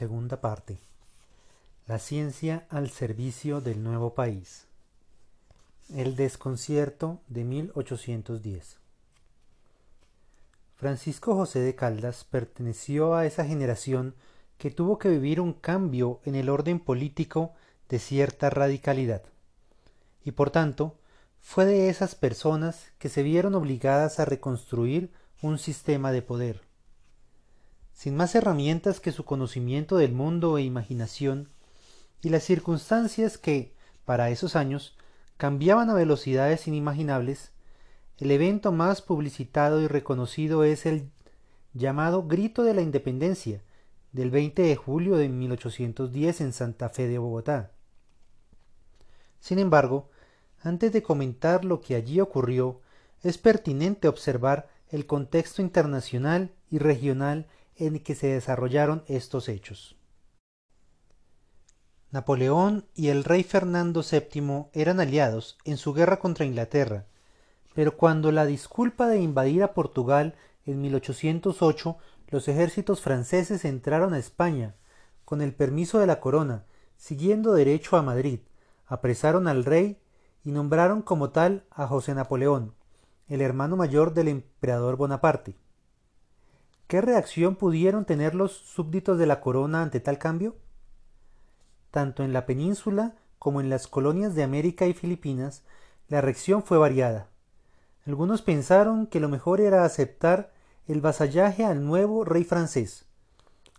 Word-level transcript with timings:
Segunda 0.00 0.40
parte. 0.40 0.78
La 1.86 1.98
ciencia 1.98 2.64
al 2.70 2.88
servicio 2.88 3.60
del 3.60 3.84
nuevo 3.84 4.14
país. 4.14 4.66
El 5.94 6.16
desconcierto 6.16 7.20
de 7.28 7.44
1810. 7.44 8.78
Francisco 10.74 11.34
José 11.34 11.58
de 11.60 11.74
Caldas 11.74 12.24
perteneció 12.24 13.14
a 13.14 13.26
esa 13.26 13.44
generación 13.44 14.14
que 14.56 14.70
tuvo 14.70 14.96
que 14.96 15.10
vivir 15.10 15.38
un 15.38 15.52
cambio 15.52 16.20
en 16.24 16.34
el 16.34 16.48
orden 16.48 16.80
político 16.80 17.52
de 17.90 17.98
cierta 17.98 18.48
radicalidad, 18.48 19.24
y 20.24 20.30
por 20.30 20.48
tanto 20.48 20.96
fue 21.42 21.66
de 21.66 21.90
esas 21.90 22.14
personas 22.14 22.90
que 22.98 23.10
se 23.10 23.22
vieron 23.22 23.54
obligadas 23.54 24.18
a 24.18 24.24
reconstruir 24.24 25.12
un 25.42 25.58
sistema 25.58 26.10
de 26.10 26.22
poder 26.22 26.69
sin 28.00 28.16
más 28.16 28.34
herramientas 28.34 28.98
que 28.98 29.12
su 29.12 29.26
conocimiento 29.26 29.98
del 29.98 30.12
mundo 30.12 30.56
e 30.56 30.62
imaginación, 30.62 31.50
y 32.22 32.30
las 32.30 32.44
circunstancias 32.44 33.36
que, 33.36 33.74
para 34.06 34.30
esos 34.30 34.56
años, 34.56 34.96
cambiaban 35.36 35.90
a 35.90 35.94
velocidades 35.94 36.66
inimaginables, 36.66 37.52
el 38.16 38.30
evento 38.30 38.72
más 38.72 39.02
publicitado 39.02 39.82
y 39.82 39.86
reconocido 39.86 40.64
es 40.64 40.86
el 40.86 41.10
llamado 41.74 42.26
Grito 42.26 42.62
de 42.62 42.72
la 42.72 42.80
Independencia, 42.80 43.60
del 44.12 44.30
20 44.30 44.62
de 44.62 44.76
julio 44.76 45.16
de 45.18 45.28
1810 45.28 46.40
en 46.40 46.52
Santa 46.54 46.88
Fe 46.88 47.06
de 47.06 47.18
Bogotá. 47.18 47.70
Sin 49.40 49.58
embargo, 49.58 50.08
antes 50.62 50.94
de 50.94 51.02
comentar 51.02 51.66
lo 51.66 51.82
que 51.82 51.96
allí 51.96 52.18
ocurrió, 52.18 52.80
es 53.22 53.36
pertinente 53.36 54.08
observar 54.08 54.70
el 54.88 55.04
contexto 55.04 55.60
internacional 55.60 56.50
y 56.70 56.78
regional 56.78 57.46
en 57.80 57.98
que 58.00 58.14
se 58.14 58.28
desarrollaron 58.28 59.02
estos 59.08 59.48
hechos. 59.48 59.96
Napoleón 62.12 62.86
y 62.94 63.08
el 63.08 63.24
rey 63.24 63.42
Fernando 63.42 64.02
VII 64.02 64.66
eran 64.72 65.00
aliados 65.00 65.58
en 65.64 65.76
su 65.76 65.92
guerra 65.94 66.18
contra 66.18 66.44
Inglaterra, 66.44 67.06
pero 67.74 67.96
cuando 67.96 68.32
la 68.32 68.46
disculpa 68.46 69.08
de 69.08 69.20
invadir 69.20 69.62
a 69.62 69.74
Portugal 69.74 70.34
en 70.66 70.80
1808 70.80 71.96
los 72.28 72.48
ejércitos 72.48 73.00
franceses 73.00 73.64
entraron 73.64 74.14
a 74.14 74.18
España, 74.18 74.74
con 75.24 75.40
el 75.40 75.54
permiso 75.54 75.98
de 75.98 76.06
la 76.06 76.20
corona, 76.20 76.64
siguiendo 76.96 77.52
derecho 77.52 77.96
a 77.96 78.02
Madrid, 78.02 78.40
apresaron 78.86 79.48
al 79.48 79.64
rey 79.64 79.98
y 80.44 80.50
nombraron 80.50 81.02
como 81.02 81.30
tal 81.30 81.64
a 81.70 81.86
José 81.86 82.14
Napoleón, 82.14 82.74
el 83.28 83.40
hermano 83.40 83.76
mayor 83.76 84.14
del 84.14 84.28
emperador 84.28 84.96
Bonaparte. 84.96 85.56
¿Qué 86.90 87.00
reacción 87.00 87.54
pudieron 87.54 88.04
tener 88.04 88.34
los 88.34 88.50
súbditos 88.50 89.16
de 89.16 89.24
la 89.24 89.40
corona 89.40 89.80
ante 89.80 90.00
tal 90.00 90.18
cambio? 90.18 90.56
Tanto 91.92 92.24
en 92.24 92.32
la 92.32 92.46
península 92.46 93.14
como 93.38 93.60
en 93.60 93.70
las 93.70 93.86
colonias 93.86 94.34
de 94.34 94.42
América 94.42 94.86
y 94.86 94.92
Filipinas, 94.92 95.62
la 96.08 96.20
reacción 96.20 96.64
fue 96.64 96.78
variada. 96.78 97.28
Algunos 98.06 98.42
pensaron 98.42 99.06
que 99.06 99.20
lo 99.20 99.28
mejor 99.28 99.60
era 99.60 99.84
aceptar 99.84 100.52
el 100.88 101.00
vasallaje 101.00 101.64
al 101.64 101.86
nuevo 101.86 102.24
rey 102.24 102.42
francés. 102.42 103.04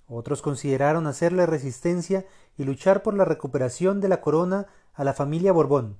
Otros 0.07 0.41
consideraron 0.41 1.05
hacerle 1.05 1.45
resistencia 1.45 2.25
y 2.57 2.63
luchar 2.63 3.03
por 3.03 3.13
la 3.13 3.25
recuperación 3.25 3.99
de 3.99 4.07
la 4.07 4.21
corona 4.21 4.67
a 4.93 5.03
la 5.03 5.11
familia 5.11 5.51
Borbón. 5.51 5.97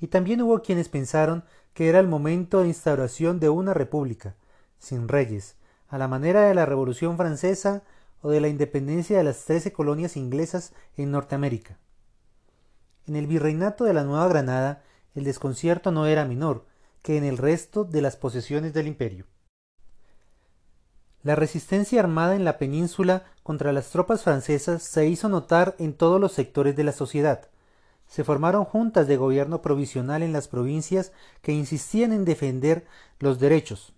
Y 0.00 0.08
también 0.08 0.42
hubo 0.42 0.62
quienes 0.62 0.88
pensaron 0.88 1.44
que 1.74 1.88
era 1.88 2.00
el 2.00 2.08
momento 2.08 2.58
de 2.58 2.66
instauración 2.66 3.38
de 3.38 3.50
una 3.50 3.72
república, 3.72 4.34
sin 4.76 5.06
reyes, 5.06 5.59
a 5.90 5.98
la 5.98 6.08
manera 6.08 6.42
de 6.42 6.54
la 6.54 6.64
Revolución 6.66 7.16
Francesa 7.16 7.82
o 8.22 8.30
de 8.30 8.40
la 8.40 8.48
independencia 8.48 9.18
de 9.18 9.24
las 9.24 9.44
trece 9.44 9.72
colonias 9.72 10.16
inglesas 10.16 10.72
en 10.96 11.10
Norteamérica. 11.10 11.78
En 13.06 13.16
el 13.16 13.26
virreinato 13.26 13.84
de 13.84 13.92
la 13.92 14.04
Nueva 14.04 14.28
Granada 14.28 14.82
el 15.14 15.24
desconcierto 15.24 15.90
no 15.90 16.06
era 16.06 16.24
menor 16.24 16.66
que 17.02 17.16
en 17.16 17.24
el 17.24 17.38
resto 17.38 17.84
de 17.84 18.02
las 18.02 18.16
posesiones 18.16 18.72
del 18.72 18.86
imperio. 18.86 19.26
La 21.22 21.34
resistencia 21.34 22.00
armada 22.00 22.36
en 22.36 22.44
la 22.44 22.56
península 22.58 23.24
contra 23.42 23.72
las 23.72 23.90
tropas 23.90 24.22
francesas 24.22 24.82
se 24.82 25.06
hizo 25.06 25.28
notar 25.28 25.74
en 25.78 25.92
todos 25.94 26.20
los 26.20 26.32
sectores 26.32 26.76
de 26.76 26.84
la 26.84 26.92
sociedad. 26.92 27.48
Se 28.06 28.24
formaron 28.24 28.64
juntas 28.64 29.06
de 29.06 29.16
gobierno 29.16 29.60
provisional 29.60 30.22
en 30.22 30.32
las 30.32 30.48
provincias 30.48 31.12
que 31.42 31.52
insistían 31.52 32.12
en 32.12 32.24
defender 32.24 32.86
los 33.18 33.38
derechos, 33.38 33.92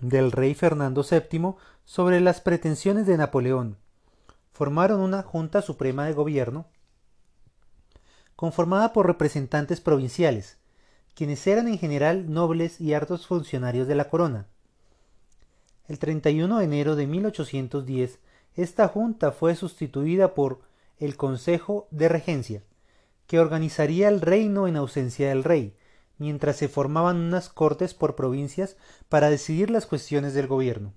del 0.00 0.32
rey 0.32 0.54
Fernando 0.54 1.04
VII 1.08 1.54
sobre 1.84 2.20
las 2.20 2.40
pretensiones 2.40 3.06
de 3.06 3.16
Napoleón. 3.16 3.76
Formaron 4.52 5.00
una 5.00 5.22
Junta 5.22 5.62
Suprema 5.62 6.06
de 6.06 6.12
Gobierno 6.12 6.66
conformada 8.38 8.92
por 8.92 9.06
representantes 9.08 9.80
provinciales, 9.80 10.58
quienes 11.14 11.44
eran 11.48 11.66
en 11.66 11.76
general 11.76 12.32
nobles 12.32 12.80
y 12.80 12.94
hartos 12.94 13.26
funcionarios 13.26 13.88
de 13.88 13.96
la 13.96 14.08
corona. 14.08 14.46
El 15.88 15.98
31 15.98 16.58
de 16.58 16.64
enero 16.64 16.94
de 16.94 17.08
1810, 17.08 18.20
esta 18.54 18.86
junta 18.86 19.32
fue 19.32 19.56
sustituida 19.56 20.34
por 20.34 20.60
el 20.98 21.16
Consejo 21.16 21.88
de 21.90 22.08
Regencia, 22.08 22.62
que 23.26 23.40
organizaría 23.40 24.08
el 24.08 24.20
reino 24.20 24.68
en 24.68 24.76
ausencia 24.76 25.30
del 25.30 25.42
rey, 25.42 25.74
mientras 26.18 26.56
se 26.56 26.68
formaban 26.68 27.16
unas 27.16 27.48
cortes 27.48 27.94
por 27.94 28.14
provincias 28.14 28.76
para 29.08 29.30
decidir 29.30 29.70
las 29.70 29.86
cuestiones 29.86 30.34
del 30.34 30.46
gobierno. 30.46 30.92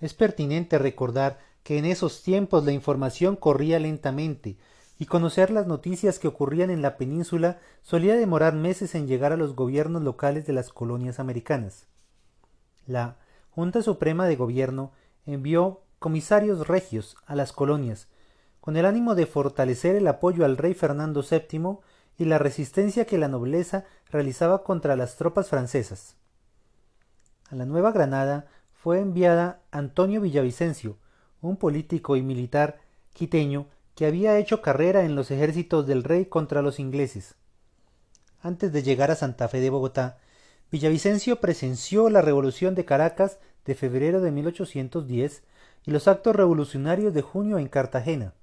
Es 0.00 0.14
pertinente 0.14 0.78
recordar 0.78 1.38
que 1.62 1.78
en 1.78 1.84
esos 1.84 2.22
tiempos 2.22 2.64
la 2.64 2.72
información 2.72 3.36
corría 3.36 3.78
lentamente 3.78 4.56
y 4.98 5.06
conocer 5.06 5.50
las 5.50 5.66
noticias 5.66 6.18
que 6.18 6.28
ocurrían 6.28 6.70
en 6.70 6.82
la 6.82 6.96
península 6.96 7.58
solía 7.82 8.14
demorar 8.14 8.54
meses 8.54 8.94
en 8.94 9.06
llegar 9.06 9.32
a 9.32 9.36
los 9.36 9.54
gobiernos 9.54 10.02
locales 10.02 10.46
de 10.46 10.52
las 10.52 10.70
colonias 10.70 11.18
americanas. 11.18 11.86
La 12.86 13.16
Junta 13.50 13.82
Suprema 13.82 14.26
de 14.26 14.36
Gobierno 14.36 14.92
envió 15.24 15.82
comisarios 15.98 16.66
regios 16.66 17.16
a 17.26 17.34
las 17.34 17.52
colonias, 17.52 18.08
con 18.60 18.76
el 18.76 18.86
ánimo 18.86 19.14
de 19.14 19.26
fortalecer 19.26 19.96
el 19.96 20.06
apoyo 20.06 20.44
al 20.44 20.56
rey 20.56 20.74
Fernando 20.74 21.24
VII 21.28 21.78
y 22.22 22.24
la 22.24 22.38
resistencia 22.38 23.04
que 23.04 23.18
la 23.18 23.26
nobleza 23.26 23.84
realizaba 24.08 24.62
contra 24.62 24.94
las 24.94 25.16
tropas 25.16 25.48
francesas. 25.48 26.14
A 27.50 27.56
la 27.56 27.66
Nueva 27.66 27.90
Granada 27.90 28.46
fue 28.72 29.00
enviada 29.00 29.60
Antonio 29.72 30.20
Villavicencio, 30.20 30.98
un 31.40 31.56
político 31.56 32.14
y 32.14 32.22
militar 32.22 32.78
quiteño 33.12 33.66
que 33.96 34.06
había 34.06 34.38
hecho 34.38 34.62
carrera 34.62 35.02
en 35.02 35.16
los 35.16 35.32
ejércitos 35.32 35.84
del 35.84 36.04
rey 36.04 36.26
contra 36.26 36.62
los 36.62 36.78
ingleses. 36.78 37.34
Antes 38.40 38.72
de 38.72 38.84
llegar 38.84 39.10
a 39.10 39.16
Santa 39.16 39.48
Fe 39.48 39.58
de 39.58 39.70
Bogotá, 39.70 40.18
Villavicencio 40.70 41.40
presenció 41.40 42.08
la 42.08 42.22
revolución 42.22 42.76
de 42.76 42.84
Caracas 42.84 43.40
de 43.64 43.74
febrero 43.74 44.20
de 44.20 44.30
1810 44.30 45.42
y 45.86 45.90
los 45.90 46.06
actos 46.06 46.36
revolucionarios 46.36 47.12
de 47.14 47.22
junio 47.22 47.58
en 47.58 47.66
Cartagena. 47.66 48.34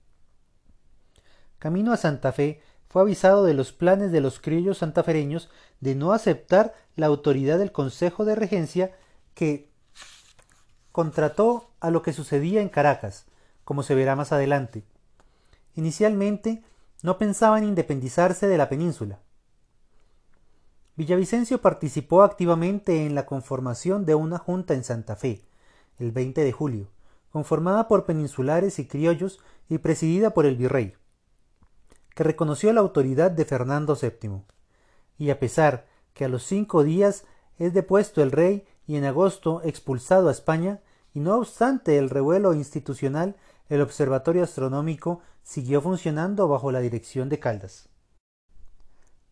Camino 1.60 1.94
a 1.94 1.98
Santa 1.98 2.34
Fe 2.34 2.62
fue 2.90 3.04
avisado 3.04 3.44
de 3.44 3.54
los 3.54 3.72
planes 3.72 4.12
de 4.12 4.20
los 4.20 4.40
criollos 4.40 4.80
santafereños 4.80 5.50
de 5.80 5.94
no 5.94 6.12
aceptar 6.12 6.74
la 6.96 7.06
autoridad 7.06 7.60
del 7.60 7.72
Consejo 7.72 8.26
de 8.26 8.36
Regencia 8.36 8.96
que 9.36 9.70
contrató 10.92 11.70
a 11.80 11.92
lo 11.92 12.02
que 12.02 12.14
sucedía 12.14 12.62
en 12.62 12.70
Caracas, 12.70 13.28
como 13.64 13.84
se 13.84 13.94
verá 13.94 14.16
más 14.16 14.32
adelante. 14.32 14.84
Inicialmente 15.76 16.64
no 17.04 17.20
pensaban 17.20 17.64
independizarse 17.64 18.48
de 18.48 18.58
la 18.58 18.70
península. 18.70 19.20
Villavicencio 20.96 21.62
participó 21.62 22.24
activamente 22.24 23.06
en 23.06 23.14
la 23.14 23.28
conformación 23.28 24.04
de 24.06 24.16
una 24.16 24.40
junta 24.40 24.74
en 24.74 24.84
Santa 24.84 25.16
Fe, 25.16 25.44
el 26.00 26.12
20 26.12 26.44
de 26.44 26.52
julio, 26.52 26.88
conformada 27.32 27.88
por 27.88 28.06
peninsulares 28.06 28.80
y 28.80 28.88
criollos 28.88 29.40
y 29.70 29.78
presidida 29.78 30.32
por 30.32 30.48
el 30.48 30.56
virrey 30.56 30.96
que 32.16 32.24
reconoció 32.24 32.72
la 32.74 32.82
autoridad 32.82 33.32
de 33.32 33.46
Fernando 33.46 33.96
VII. 33.96 34.42
Y 35.18 35.30
a 35.30 35.40
pesar 35.40 35.86
que 36.14 36.26
a 36.26 36.30
los 36.30 36.44
cinco 36.44 36.84
días 36.84 37.26
es 37.58 37.74
depuesto 37.74 38.22
el 38.22 38.32
rey 38.32 38.66
y 38.88 38.96
en 38.96 39.06
agosto 39.06 39.62
expulsado 39.64 40.30
a 40.30 40.32
España, 40.32 40.82
y 41.14 41.20
no 41.20 41.38
obstante 41.38 41.98
el 41.98 42.10
revuelo 42.10 42.54
institucional, 42.54 43.36
el 43.68 43.82
Observatorio 43.82 44.44
Astronómico 44.44 45.22
siguió 45.44 45.82
funcionando 45.82 46.48
bajo 46.48 46.72
la 46.72 46.80
dirección 46.80 47.30
de 47.30 47.40
Caldas. 47.40 47.90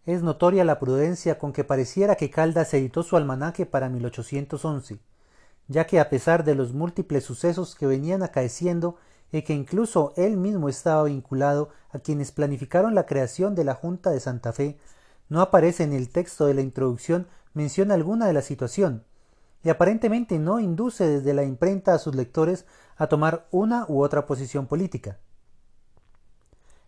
Es 0.06 0.24
notoria 0.24 0.64
la 0.64 0.80
prudencia 0.80 1.38
con 1.38 1.52
que 1.52 1.64
pareciera 1.64 2.16
que 2.16 2.30
Caldas 2.30 2.74
editó 2.74 3.04
su 3.04 3.18
almanaque 3.18 3.66
para 3.66 3.90
1811, 3.90 5.00
ya 5.68 5.86
que 5.86 6.00
a 6.00 6.10
pesar 6.10 6.44
de 6.44 6.56
los 6.56 6.74
múltiples 6.74 7.26
sucesos 7.26 7.76
que 7.76 7.88
venían 7.88 8.24
acaeciendo 8.24 8.96
y 9.32 9.42
que 9.42 9.54
incluso 9.54 10.14
él 10.16 10.38
mismo 10.38 10.70
estaba 10.70 11.04
vinculado 11.04 11.70
a 11.90 12.00
quienes 12.00 12.32
planificaron 12.32 12.96
la 12.96 13.06
creación 13.06 13.56
de 13.56 13.64
la 13.64 13.76
Junta 13.76 14.12
de 14.12 14.20
Santa 14.20 14.54
Fe, 14.54 14.78
no 15.30 15.42
aparece 15.42 15.84
en 15.84 15.94
el 15.94 16.10
texto 16.10 16.46
de 16.46 16.54
la 16.54 16.62
introducción 16.62 17.28
mención 17.54 17.92
alguna 17.92 18.28
de 18.28 18.34
la 18.34 18.42
situación, 18.42 19.04
y 19.64 19.70
aparentemente 19.70 20.40
no 20.40 20.60
induce 20.60 21.08
desde 21.08 21.34
la 21.34 21.44
imprenta 21.44 21.94
a 21.94 22.00
sus 22.00 22.16
lectores 22.16 22.66
a 22.96 23.08
tomar 23.08 23.48
una 23.52 23.86
u 23.88 24.02
otra 24.02 24.26
posición 24.26 24.68
política. 24.68 25.18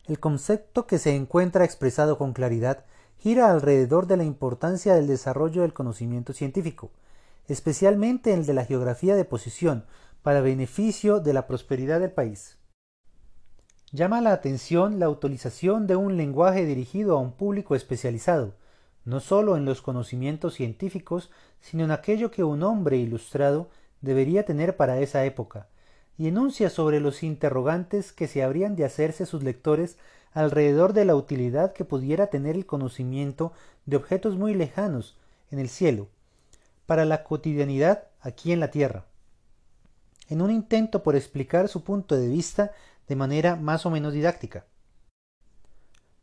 El 0.06 0.20
concepto 0.20 0.88
que 0.88 0.98
se 0.98 1.16
encuentra 1.16 1.66
expresado 1.66 2.18
con 2.18 2.34
claridad 2.34 2.86
gira 3.18 3.52
alrededor 3.52 4.08
de 4.08 4.18
la 4.18 4.24
importancia 4.24 4.96
del 4.96 5.08
desarrollo 5.08 5.64
del 5.64 5.74
conocimiento 5.74 6.34
científico, 6.34 6.90
especialmente 7.48 8.34
el 8.34 8.46
de 8.46 8.54
la 8.54 8.66
geografía 8.66 9.16
de 9.16 9.26
posición, 9.26 9.86
para 10.22 10.42
beneficio 10.42 11.20
de 11.20 11.34
la 11.34 11.48
prosperidad 11.48 12.00
del 12.00 12.12
país. 12.12 12.58
Llama 13.92 14.22
la 14.22 14.34
atención 14.34 15.00
la 15.00 15.10
utilización 15.10 15.88
de 15.88 15.96
un 15.96 16.16
lenguaje 16.16 16.66
dirigido 16.66 17.18
a 17.18 17.22
un 17.22 17.32
público 17.32 17.76
especializado, 17.76 18.54
no 19.04 19.20
sólo 19.20 19.58
en 19.58 19.66
los 19.66 19.82
conocimientos 19.82 20.54
científicos, 20.54 21.32
sino 21.60 21.86
en 21.86 21.92
aquello 21.92 22.30
que 22.30 22.44
un 22.44 22.62
hombre 22.62 22.98
ilustrado 22.98 23.70
debería 24.02 24.46
tener 24.46 24.78
para 24.78 25.00
esa 25.00 25.26
época, 25.26 25.68
y 26.18 26.28
enuncia 26.28 26.70
sobre 26.70 27.00
los 27.00 27.24
interrogantes 27.24 28.12
que 28.12 28.28
se 28.28 28.44
habrían 28.44 28.76
de 28.76 28.86
hacerse 28.86 29.26
sus 29.26 29.42
lectores 29.42 29.98
alrededor 30.34 30.94
de 30.94 31.06
la 31.06 31.16
utilidad 31.16 31.74
que 31.74 31.86
pudiera 31.86 32.28
tener 32.28 32.56
el 32.56 32.66
conocimiento 32.66 33.54
de 33.86 33.98
objetos 33.98 34.38
muy 34.38 34.54
lejanos 34.54 35.18
en 35.50 35.58
el 35.58 35.70
cielo, 35.70 36.08
para 36.86 37.06
la 37.06 37.24
cotidianidad 37.24 38.04
aquí 38.22 38.52
en 38.52 38.60
la 38.60 38.70
tierra. 38.70 39.09
En 40.30 40.42
un 40.42 40.52
intento 40.52 41.04
por 41.04 41.16
explicar 41.16 41.68
su 41.68 41.84
punto 41.84 42.16
de 42.16 42.28
vista 42.28 42.72
de 43.08 43.16
manera 43.16 43.56
más 43.56 43.86
o 43.86 43.90
menos 43.90 44.14
didáctica. 44.14 44.66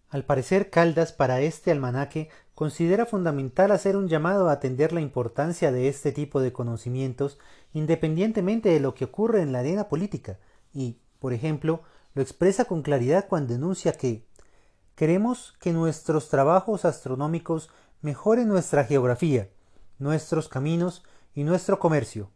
Al 0.09 0.25
parecer 0.25 0.71
Caldas 0.71 1.13
para 1.13 1.41
este 1.41 1.73
almanaque 1.73 2.31
considera 2.55 3.05
fundamental 3.05 3.73
hacer 3.73 3.97
un 3.97 4.07
llamado 4.07 4.49
a 4.49 4.53
atender 4.53 4.93
la 4.93 5.01
importancia 5.01 5.73
de 5.73 5.89
este 5.89 6.13
tipo 6.13 6.41
de 6.41 6.53
conocimientos 6.53 7.39
independientemente 7.73 8.69
de 8.69 8.79
lo 8.79 8.95
que 8.95 9.05
ocurre 9.05 9.43
en 9.43 9.53
la 9.53 9.59
arena 9.59 9.89
política 9.89 10.39
y, 10.73 11.01
por 11.19 11.33
ejemplo, 11.33 11.83
lo 12.15 12.23
expresa 12.23 12.65
con 12.65 12.83
claridad 12.83 13.27
cuando 13.29 13.55
denuncia 13.55 13.93
que 13.93 14.25
queremos 14.95 15.55
que 15.61 15.73
nuestros 15.73 16.29
trabajos 16.29 16.85
astronómicos 16.85 17.69
mejoren 18.01 18.47
nuestra 18.47 18.85
geografía, 18.85 19.51
nuestros 19.99 20.49
caminos 20.49 21.03
y 21.35 21.43
nuestro 21.43 21.81
comercio. 21.81 22.31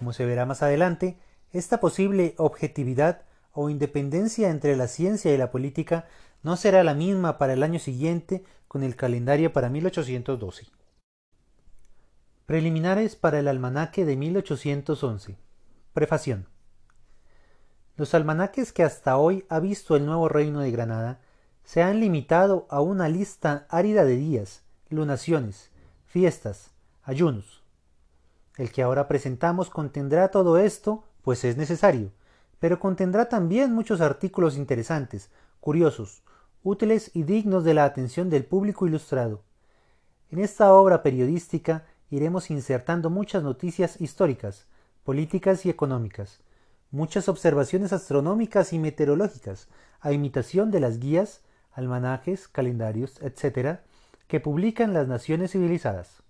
Como 0.00 0.14
se 0.14 0.24
verá 0.24 0.46
más 0.46 0.62
adelante, 0.62 1.18
esta 1.52 1.78
posible 1.78 2.34
objetividad 2.38 3.20
o 3.52 3.68
independencia 3.68 4.48
entre 4.48 4.74
la 4.74 4.88
ciencia 4.88 5.34
y 5.34 5.36
la 5.36 5.50
política 5.50 6.06
no 6.42 6.56
será 6.56 6.82
la 6.82 6.94
misma 6.94 7.36
para 7.36 7.52
el 7.52 7.62
año 7.62 7.78
siguiente 7.78 8.42
con 8.66 8.82
el 8.82 8.96
calendario 8.96 9.52
para 9.52 9.68
1812. 9.68 10.68
Preliminares 12.46 13.14
para 13.14 13.40
el 13.40 13.46
almanaque 13.46 14.06
de 14.06 14.16
1811. 14.16 15.36
Prefación. 15.92 16.46
Los 17.98 18.14
almanaques 18.14 18.72
que 18.72 18.84
hasta 18.84 19.18
hoy 19.18 19.44
ha 19.50 19.60
visto 19.60 19.96
el 19.96 20.06
nuevo 20.06 20.30
reino 20.30 20.60
de 20.60 20.70
Granada 20.70 21.20
se 21.62 21.82
han 21.82 22.00
limitado 22.00 22.66
a 22.70 22.80
una 22.80 23.10
lista 23.10 23.66
árida 23.68 24.06
de 24.06 24.16
días, 24.16 24.62
lunaciones, 24.88 25.70
fiestas, 26.06 26.70
ayunos. 27.02 27.59
El 28.60 28.70
que 28.72 28.82
ahora 28.82 29.08
presentamos 29.08 29.70
contendrá 29.70 30.30
todo 30.30 30.58
esto, 30.58 31.02
pues 31.22 31.44
es 31.44 31.56
necesario, 31.56 32.12
pero 32.58 32.78
contendrá 32.78 33.26
también 33.26 33.72
muchos 33.72 34.02
artículos 34.02 34.58
interesantes, 34.58 35.30
curiosos, 35.60 36.22
útiles 36.62 37.10
y 37.14 37.22
dignos 37.22 37.64
de 37.64 37.72
la 37.72 37.86
atención 37.86 38.28
del 38.28 38.44
público 38.44 38.86
ilustrado. 38.86 39.40
En 40.30 40.40
esta 40.40 40.74
obra 40.74 41.02
periodística 41.02 41.86
iremos 42.10 42.50
insertando 42.50 43.08
muchas 43.08 43.42
noticias 43.42 43.98
históricas, 43.98 44.66
políticas 45.04 45.64
y 45.64 45.70
económicas, 45.70 46.42
muchas 46.90 47.30
observaciones 47.30 47.94
astronómicas 47.94 48.74
y 48.74 48.78
meteorológicas, 48.78 49.68
a 50.00 50.12
imitación 50.12 50.70
de 50.70 50.80
las 50.80 50.98
guías, 50.98 51.40
almanajes, 51.72 52.46
calendarios, 52.46 53.22
etc., 53.22 53.78
que 54.28 54.38
publican 54.38 54.92
las 54.92 55.08
naciones 55.08 55.52
civilizadas. 55.52 56.22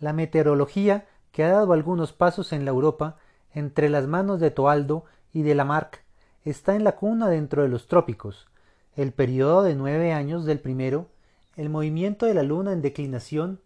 La 0.00 0.14
meteorología, 0.14 1.06
que 1.30 1.44
ha 1.44 1.50
dado 1.50 1.74
algunos 1.74 2.12
pasos 2.12 2.52
en 2.52 2.64
la 2.64 2.70
Europa, 2.70 3.18
entre 3.52 3.90
las 3.90 4.06
manos 4.06 4.40
de 4.40 4.50
Toaldo 4.50 5.04
y 5.32 5.42
de 5.42 5.54
Lamarck, 5.54 6.02
está 6.42 6.74
en 6.74 6.84
la 6.84 6.96
cuna 6.96 7.28
dentro 7.28 7.62
de 7.62 7.68
los 7.68 7.86
trópicos. 7.86 8.48
El 8.96 9.12
periodo 9.12 9.62
de 9.62 9.74
nueve 9.74 10.12
años 10.12 10.46
del 10.46 10.58
primero, 10.58 11.08
el 11.54 11.68
movimiento 11.68 12.24
de 12.24 12.34
la 12.34 12.42
luna 12.42 12.72
en 12.72 12.80
declinación 12.80 13.60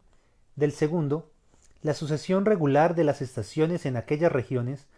del 0.57 0.73
segundo, 0.73 1.31
la 1.83 1.95
sucesión 1.95 2.45
regular 2.45 2.97
de 2.97 3.05
las 3.05 3.23
estaciones 3.23 3.87
en 3.87 3.97
aquellas 3.97 4.33
regiones, 4.33 4.89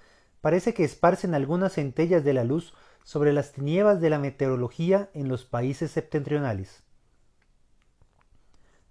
parece 0.40 0.72
que 0.72 0.84
esparcen 0.84 1.34
algunas 1.34 1.74
centellas 1.74 2.24
de 2.24 2.32
la 2.32 2.44
luz 2.44 2.72
sobre 3.04 3.32
las 3.32 3.52
tinieblas 3.52 4.00
de 4.00 4.08
la 4.08 4.18
meteorología 4.18 5.10
en 5.12 5.28
los 5.28 5.44
países 5.44 5.90
septentrionales. 5.90 6.82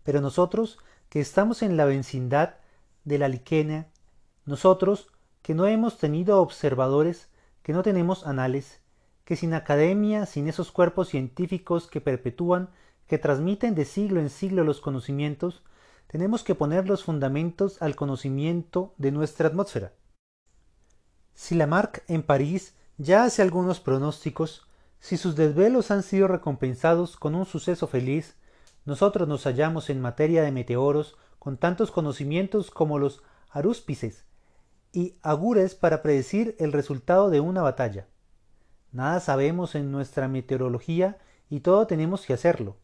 Pero 0.04 0.22
nosotros, 0.22 0.78
que 1.10 1.20
estamos 1.20 1.62
en 1.62 1.78
la 1.78 1.86
vecindad 1.86 2.56
de 3.04 3.18
la 3.18 3.28
Liquenia, 3.28 3.88
nosotros, 4.46 5.08
que 5.42 5.54
no 5.54 5.66
hemos 5.68 5.98
tenido 5.98 6.42
observadores, 6.42 7.30
que 7.64 7.74
no 7.74 7.84
tenemos 7.84 8.26
anales, 8.26 8.80
que 9.24 9.36
sin 9.36 9.54
academia, 9.54 10.26
sin 10.26 10.48
esos 10.48 10.72
cuerpos 10.72 11.10
científicos 11.10 11.88
que 11.88 12.02
perpetúan, 12.02 12.70
que 13.08 13.18
transmiten 13.18 13.76
de 13.76 13.86
siglo 13.86 14.20
en 14.20 14.30
siglo 14.30 14.64
los 14.64 14.82
conocimientos, 14.82 15.64
tenemos 16.08 16.44
que 16.44 16.56
poner 16.56 16.88
los 16.88 17.04
fundamentos 17.04 17.82
al 17.82 17.96
conocimiento 17.96 18.94
de 18.98 19.12
nuestra 19.12 19.50
atmósfera. 19.50 19.94
Si 21.34 21.56
Lamarck 21.56 22.04
en 22.08 22.24
París 22.24 22.76
ya 22.98 23.24
hace 23.24 23.42
algunos 23.42 23.80
pronósticos, 23.80 24.68
si 25.00 25.18
sus 25.18 25.36
desvelos 25.36 25.92
han 25.92 26.04
sido 26.04 26.28
recompensados 26.28 27.18
con 27.18 27.36
un 27.36 27.46
suceso 27.46 27.88
feliz, 27.88 28.36
nosotros 28.86 29.28
nos 29.28 29.44
hallamos 29.44 29.90
en 29.90 30.02
materia 30.02 30.44
de 30.44 30.52
meteoros 30.52 31.18
con 31.40 31.58
tantos 31.58 31.92
conocimientos 31.92 32.72
como 32.72 33.00
los 33.00 33.24
arúspices, 33.50 34.26
y 34.92 35.16
agures 35.22 35.76
para 35.76 36.02
predecir 36.02 36.56
el 36.58 36.72
resultado 36.72 37.30
de 37.30 37.42
una 37.42 37.62
batalla. 37.62 38.08
Nada 38.92 39.20
sabemos 39.20 39.76
en 39.76 39.92
nuestra 39.92 40.30
meteorología 40.30 41.18
y 41.50 41.60
todo 41.60 41.86
tenemos 41.86 42.26
que 42.26 42.34
hacerlo. 42.34 42.78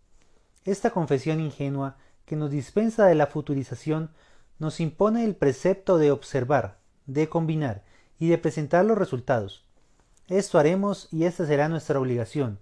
Esta 0.66 0.92
confesión 0.92 1.40
ingenua 1.40 1.96
que 2.26 2.36
nos 2.36 2.52
dispensa 2.52 3.06
de 3.06 3.16
la 3.16 3.28
futurización 3.28 4.12
nos 4.60 4.80
impone 4.80 5.24
el 5.24 5.36
precepto 5.36 5.98
de 5.98 6.12
observar, 6.12 6.80
de 7.06 7.30
combinar 7.30 7.84
y 8.20 8.28
de 8.28 8.38
presentar 8.38 8.86
los 8.86 8.98
resultados. 8.98 9.66
Esto 10.28 10.60
haremos 10.60 11.08
y 11.12 11.24
esta 11.24 11.46
será 11.46 11.70
nuestra 11.70 12.00
obligación, 12.00 12.60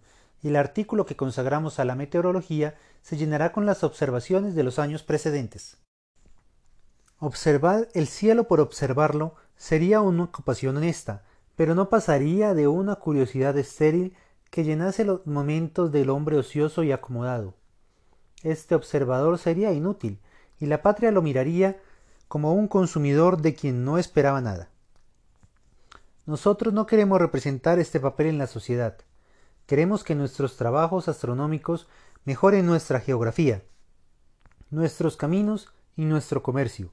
el 0.48 0.56
artículo 0.56 1.06
que 1.06 1.16
consagramos 1.16 1.80
a 1.80 1.86
la 1.86 1.96
meteorología 1.96 2.78
se 3.02 3.18
llenará 3.18 3.52
con 3.52 3.66
las 3.66 3.84
observaciones 3.84 4.56
de 4.56 4.64
los 4.64 4.80
años 4.80 5.04
precedentes. 5.04 5.78
Observar 7.20 7.90
el 7.94 8.08
cielo 8.08 8.48
por 8.48 8.62
observarlo 8.62 9.36
sería 9.58 10.00
una 10.00 10.24
ocupación 10.24 10.78
honesta, 10.78 11.24
pero 11.58 11.76
no 11.76 11.90
pasaría 11.90 12.54
de 12.54 12.68
una 12.68 12.96
curiosidad 12.96 13.58
estéril 13.58 14.16
que 14.50 14.64
llenase 14.64 15.04
los 15.04 15.28
momentos 15.28 15.92
del 15.92 16.10
hombre 16.10 16.38
ocioso 16.38 16.84
y 16.84 16.94
acomodado. 16.94 17.56
Este 18.44 18.76
observador 18.76 19.38
sería 19.38 19.74
inútil, 19.74 20.20
y 20.60 20.68
la 20.68 20.82
patria 20.82 21.12
lo 21.12 21.22
miraría 21.22 21.82
como 22.30 22.54
un 22.54 22.68
consumidor 22.68 23.42
de 23.42 23.56
quien 23.56 23.84
no 23.84 23.98
esperaba 23.98 24.40
nada. 24.40 24.70
Nosotros 26.26 26.74
no 26.74 26.86
queremos 26.86 27.20
representar 27.20 27.80
este 27.80 28.00
papel 28.00 28.28
en 28.28 28.38
la 28.38 28.48
sociedad. 28.48 28.98
Queremos 29.70 30.04
que 30.04 30.16
nuestros 30.16 30.58
trabajos 30.58 31.08
astronómicos 31.10 31.88
mejoren 32.26 32.66
nuestra 32.66 33.02
geografía, 33.02 33.62
nuestros 34.72 35.16
caminos 35.16 35.72
y 35.96 36.06
nuestro 36.06 36.42
comercio. 36.42 36.92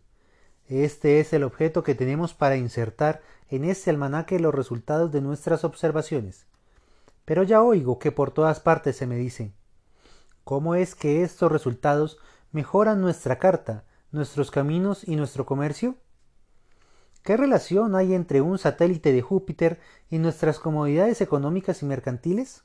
Este 0.68 1.18
es 1.18 1.32
el 1.32 1.42
objeto 1.42 1.82
que 1.82 1.94
tenemos 1.94 2.34
para 2.34 2.58
insertar 2.58 3.22
en 3.48 3.64
este 3.64 3.88
almanaque 3.88 4.38
los 4.38 4.54
resultados 4.54 5.10
de 5.10 5.22
nuestras 5.22 5.64
observaciones. 5.64 6.44
Pero 7.24 7.44
ya 7.44 7.62
oigo 7.62 7.98
que 7.98 8.12
por 8.12 8.30
todas 8.30 8.60
partes 8.60 8.94
se 8.94 9.06
me 9.06 9.16
dice 9.16 9.54
¿Cómo 10.44 10.74
es 10.74 10.94
que 10.94 11.22
estos 11.22 11.50
resultados 11.50 12.18
mejoran 12.52 13.00
nuestra 13.00 13.38
carta, 13.38 13.84
nuestros 14.12 14.50
caminos 14.50 15.02
y 15.08 15.16
nuestro 15.16 15.46
comercio? 15.46 15.96
¿Qué 17.26 17.36
relación 17.36 17.96
hay 17.96 18.14
entre 18.14 18.40
un 18.40 18.56
satélite 18.56 19.12
de 19.12 19.20
Júpiter 19.20 19.80
y 20.08 20.18
nuestras 20.18 20.60
comodidades 20.60 21.20
económicas 21.20 21.82
y 21.82 21.84
mercantiles? 21.84 22.62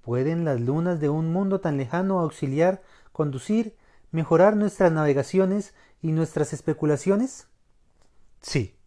¿Pueden 0.00 0.46
las 0.46 0.58
lunas 0.62 0.98
de 0.98 1.10
un 1.10 1.30
mundo 1.30 1.60
tan 1.60 1.76
lejano 1.76 2.20
auxiliar, 2.20 2.80
conducir, 3.12 3.76
mejorar 4.12 4.56
nuestras 4.56 4.90
navegaciones 4.90 5.74
y 6.00 6.12
nuestras 6.12 6.54
especulaciones? 6.54 7.48
Sí. 8.40 8.78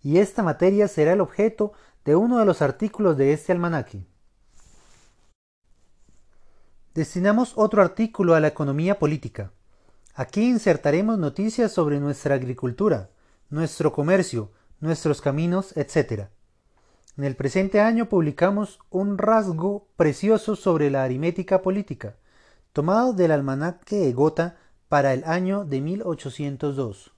Y 0.00 0.18
esta 0.18 0.44
materia 0.44 0.86
será 0.86 1.14
el 1.14 1.20
objeto 1.20 1.72
de 2.04 2.14
uno 2.14 2.38
de 2.38 2.44
los 2.44 2.62
artículos 2.62 3.16
de 3.16 3.32
este 3.32 3.50
almanaque. 3.50 4.06
Destinamos 6.94 7.54
otro 7.56 7.82
artículo 7.82 8.36
a 8.36 8.40
la 8.40 8.46
economía 8.46 9.00
política. 9.00 9.50
Aquí 10.14 10.48
insertaremos 10.48 11.18
noticias 11.18 11.72
sobre 11.72 11.98
nuestra 11.98 12.36
agricultura, 12.36 13.10
nuestro 13.52 13.92
comercio, 13.92 14.50
nuestros 14.80 15.20
caminos, 15.20 15.76
etc. 15.76 16.28
En 17.18 17.24
el 17.24 17.36
presente 17.36 17.80
año 17.80 18.08
publicamos 18.08 18.78
un 18.88 19.18
rasgo 19.18 19.86
precioso 19.96 20.56
sobre 20.56 20.90
la 20.90 21.04
aritmética 21.04 21.60
política, 21.60 22.16
tomado 22.72 23.12
del 23.12 23.30
almanaque 23.30 24.08
Egota 24.08 24.56
para 24.88 25.12
el 25.12 25.22
año 25.24 25.66
de 25.66 25.82
1802. 25.82 27.12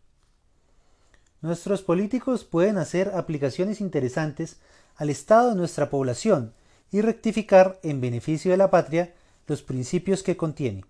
Nuestros 1.41 1.83
políticos 1.83 2.45
pueden 2.45 2.79
hacer 2.79 3.13
aplicaciones 3.15 3.81
interesantes 3.81 4.59
al 4.97 5.11
estado 5.11 5.51
de 5.51 5.57
nuestra 5.57 5.89
población 5.89 6.53
y 6.91 7.01
rectificar 7.01 7.79
en 7.85 8.01
beneficio 8.01 8.51
de 8.51 8.57
la 8.57 8.71
patria 8.71 9.15
los 9.47 9.63
principios 9.63 10.25
que 10.25 10.37
contiene. 10.37 10.85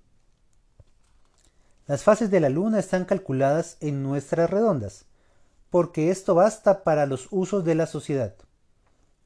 Las 1.86 2.02
fases 2.02 2.30
de 2.30 2.40
la 2.40 2.48
luna 2.48 2.78
están 2.78 3.04
calculadas 3.04 3.76
en 3.80 4.02
nuestras 4.02 4.48
redondas, 4.48 5.04
porque 5.74 6.12
esto 6.12 6.36
basta 6.36 6.84
para 6.84 7.04
los 7.04 7.26
usos 7.32 7.64
de 7.64 7.74
la 7.74 7.88
sociedad. 7.88 8.36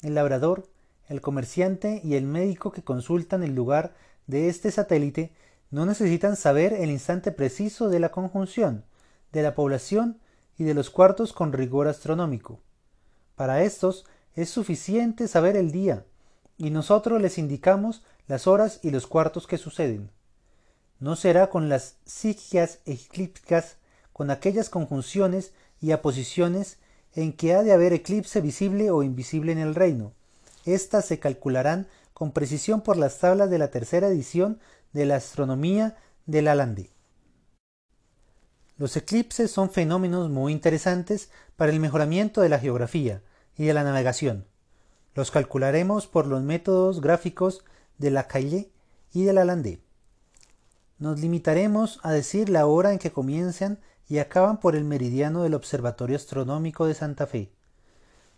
El 0.01 0.15
labrador, 0.15 0.67
el 1.07 1.21
comerciante 1.21 2.01
y 2.03 2.15
el 2.15 2.25
médico 2.25 2.73
que 2.73 2.83
consultan 2.83 3.43
el 3.43 3.55
lugar 3.55 3.93
de 4.27 4.49
este 4.49 4.71
satélite 4.71 5.35
no 5.71 5.85
necesitan 5.85 6.37
saber 6.37 6.73
el 6.73 6.89
instante 6.89 7.33
preciso 7.33 7.91
de 7.91 8.01
la 8.01 8.13
conjunción, 8.13 8.87
de 9.31 9.43
la 9.43 9.55
población 9.55 10.21
y 10.57 10.65
de 10.65 10.73
los 10.73 10.89
cuartos 10.89 11.35
con 11.35 11.53
rigor 11.53 11.87
astronómico. 11.87 12.61
Para 13.35 13.63
estos 13.63 14.07
es 14.35 14.49
suficiente 14.49 15.29
saber 15.29 15.55
el 15.55 15.71
día, 15.71 16.07
y 16.57 16.71
nosotros 16.71 17.21
les 17.21 17.37
indicamos 17.37 18.05
las 18.27 18.47
horas 18.47 18.81
y 18.83 18.91
los 18.91 19.07
cuartos 19.07 19.47
que 19.47 19.59
suceden. 19.59 20.11
No 20.99 21.15
será 21.15 21.51
con 21.51 21.69
las 21.69 21.97
sigias 22.07 22.79
eclípticas, 22.87 23.77
con 24.15 24.31
aquellas 24.31 24.71
conjunciones 24.71 25.53
y 25.81 25.93
a 25.93 26.03
posiciones 26.03 26.79
en 27.15 27.33
que 27.33 27.55
ha 27.55 27.63
de 27.63 27.73
haber 27.73 27.93
eclipse 27.93 28.41
visible 28.41 28.91
o 28.91 29.03
invisible 29.03 29.53
en 29.53 29.59
el 29.59 29.75
reino. 29.75 30.13
Estas 30.65 31.07
se 31.07 31.19
calcularán 31.19 31.89
con 32.13 32.33
precisión 32.33 32.81
por 32.81 32.97
las 32.97 33.19
tablas 33.19 33.51
de 33.51 33.59
la 33.59 33.71
tercera 33.71 34.09
edición 34.09 34.59
de 34.93 35.07
la 35.07 35.17
astronomía 35.17 35.97
de 36.27 36.43
Lalande. 36.43 36.91
Los 38.77 38.97
eclipses 38.97 39.51
son 39.51 39.71
fenómenos 39.71 40.31
muy 40.31 40.53
interesantes 40.53 41.31
para 41.57 41.73
el 41.73 41.81
mejoramiento 41.81 42.41
de 42.41 42.49
la 42.49 42.61
geografía 42.61 43.23
y 43.57 43.65
de 43.65 43.75
la 43.75 43.83
navegación. 43.83 44.47
Los 45.15 45.33
calcularemos 45.33 46.07
por 46.07 46.27
los 46.27 46.43
métodos 46.43 47.01
gráficos 47.01 47.65
de 47.99 48.13
la 48.13 48.29
Caille 48.29 48.71
y 49.13 49.25
de 49.25 49.33
Lalande. 49.33 49.81
Nos 50.99 51.19
limitaremos 51.19 51.99
a 52.03 52.13
decir 52.13 52.49
la 52.49 52.67
hora 52.67 52.93
en 52.93 52.99
que 52.99 53.11
comienzan 53.11 53.81
y 54.09 54.19
acaban 54.19 54.59
por 54.59 54.75
el 54.75 54.85
meridiano 54.85 55.43
del 55.43 55.55
Observatorio 55.55 56.17
Astronómico 56.17 56.87
de 56.87 56.95
Santa 56.95 57.27
Fe. 57.27 57.53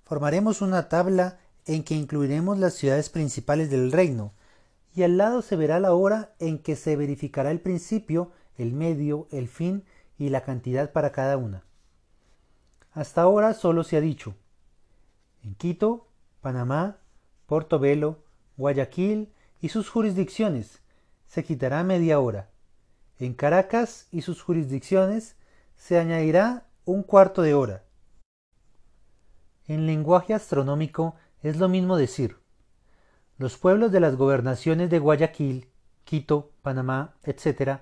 Formaremos 0.05 0.63
una 0.63 0.89
tabla 0.89 1.39
en 1.67 1.85
que 1.85 1.95
incluiremos 1.95 2.59
las 2.59 2.75
ciudades 2.75 3.11
principales 3.11 3.71
del 3.71 3.93
reino, 3.93 4.33
y 4.95 5.05
al 5.05 5.17
lado 5.17 5.43
se 5.43 5.55
verá 5.57 5.79
la 5.79 5.95
hora 5.95 6.35
en 6.41 6.59
que 6.59 6.75
se 6.75 6.97
verificará 6.97 7.53
el 7.53 7.61
principio, 7.61 8.33
el 8.57 8.73
medio, 8.73 9.29
el 9.31 9.47
fin 9.47 9.85
y 10.19 10.31
la 10.31 10.43
cantidad 10.43 10.93
para 10.93 11.13
cada 11.13 11.37
una. 11.37 11.65
Hasta 12.93 13.23
ahora 13.23 13.55
solo 13.55 13.85
se 13.85 13.97
ha 13.97 14.01
dicho 14.01 14.35
en 15.43 15.55
Quito, 15.55 16.09
Panamá, 16.41 16.99
Portobelo, 17.47 18.25
Guayaquil 18.57 19.33
y 19.61 19.71
sus 19.71 19.89
jurisdicciones 19.89 20.83
se 21.27 21.45
quitará 21.45 21.83
media 21.85 22.21
hora. 22.21 22.51
En 23.19 23.35
Caracas 23.35 24.09
y 24.11 24.23
sus 24.23 24.43
jurisdicciones 24.43 25.37
se 25.81 25.99
añadirá 25.99 26.67
un 26.85 27.03
cuarto 27.03 27.41
de 27.41 27.55
hora. 27.55 27.85
En 29.67 29.87
lenguaje 29.87 30.35
astronómico 30.35 31.15
es 31.43 31.57
lo 31.57 31.71
mismo 31.71 31.97
decir 31.97 32.37
los 33.39 33.57
pueblos 33.57 33.91
de 33.91 34.01
las 34.01 34.17
gobernaciones 34.17 34.91
de 34.91 34.99
Guayaquil, 34.99 35.71
Quito, 36.05 36.51
Panamá, 36.61 37.15
etc., 37.23 37.81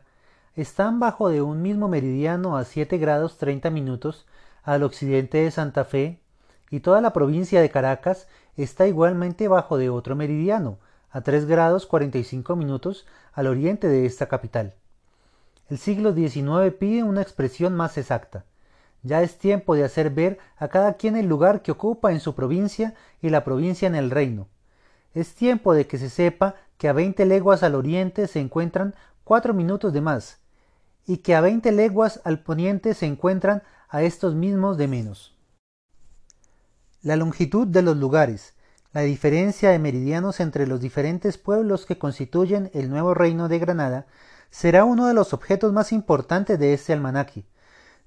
están 0.54 1.00
bajo 1.00 1.30
de 1.30 1.42
un 1.42 1.62
mismo 1.62 1.88
meridiano 1.88 2.56
a 2.56 2.64
7 2.64 2.96
grados 2.98 3.38
30 3.38 3.68
minutos 3.70 4.28
al 4.62 4.84
occidente 4.84 5.38
de 5.38 5.50
Santa 5.50 5.84
Fe 5.84 6.22
y 6.70 6.78
toda 6.78 7.00
la 7.00 7.12
provincia 7.12 7.60
de 7.60 7.70
Caracas 7.70 8.28
está 8.56 8.86
igualmente 8.86 9.48
bajo 9.48 9.76
de 9.76 9.90
otro 9.90 10.14
meridiano 10.14 10.78
a 11.10 11.22
3 11.22 11.46
grados 11.46 11.86
45 11.86 12.54
minutos 12.54 13.04
al 13.32 13.48
oriente 13.48 13.88
de 13.88 14.06
esta 14.06 14.28
capital. 14.28 14.76
El 15.68 15.78
siglo 15.78 16.14
XIX 16.14 16.74
pide 16.78 17.02
una 17.02 17.20
expresión 17.20 17.74
más 17.74 17.98
exacta. 17.98 18.44
Ya 19.02 19.22
es 19.22 19.38
tiempo 19.38 19.74
de 19.74 19.84
hacer 19.84 20.10
ver 20.10 20.38
a 20.56 20.68
cada 20.68 20.94
quien 20.94 21.16
el 21.16 21.26
lugar 21.26 21.62
que 21.62 21.72
ocupa 21.72 22.10
en 22.10 22.20
su 22.20 22.34
provincia 22.34 22.94
y 23.20 23.28
la 23.28 23.44
provincia 23.44 23.86
en 23.86 23.94
el 23.94 24.10
reino. 24.10 24.48
Es 25.14 25.34
tiempo 25.34 25.74
de 25.74 25.86
que 25.86 25.98
se 25.98 26.10
sepa 26.10 26.54
que 26.78 26.88
a 26.88 26.92
veinte 26.92 27.26
leguas 27.26 27.62
al 27.62 27.74
oriente 27.74 28.26
se 28.26 28.40
encuentran 28.40 28.94
cuatro 29.24 29.52
minutos 29.52 29.92
de 29.92 30.00
más, 30.00 30.38
y 31.06 31.18
que 31.18 31.34
a 31.34 31.40
veinte 31.40 31.70
leguas 31.70 32.20
al 32.24 32.42
poniente 32.42 32.94
se 32.94 33.06
encuentran 33.06 33.62
a 33.88 34.02
estos 34.02 34.34
mismos 34.34 34.78
de 34.78 34.88
menos. 34.88 35.36
La 37.02 37.16
longitud 37.16 37.66
de 37.66 37.82
los 37.82 37.96
lugares, 37.96 38.54
la 38.92 39.02
diferencia 39.02 39.70
de 39.70 39.78
meridianos 39.78 40.40
entre 40.40 40.66
los 40.66 40.80
diferentes 40.80 41.36
pueblos 41.38 41.84
que 41.86 41.98
constituyen 41.98 42.70
el 42.74 42.90
nuevo 42.90 43.14
reino 43.14 43.48
de 43.48 43.58
Granada, 43.58 44.06
será 44.50 44.84
uno 44.84 45.06
de 45.06 45.14
los 45.14 45.32
objetos 45.32 45.72
más 45.72 45.92
importantes 45.92 46.58
de 46.58 46.74
este 46.74 46.92
almanaque. 46.92 47.44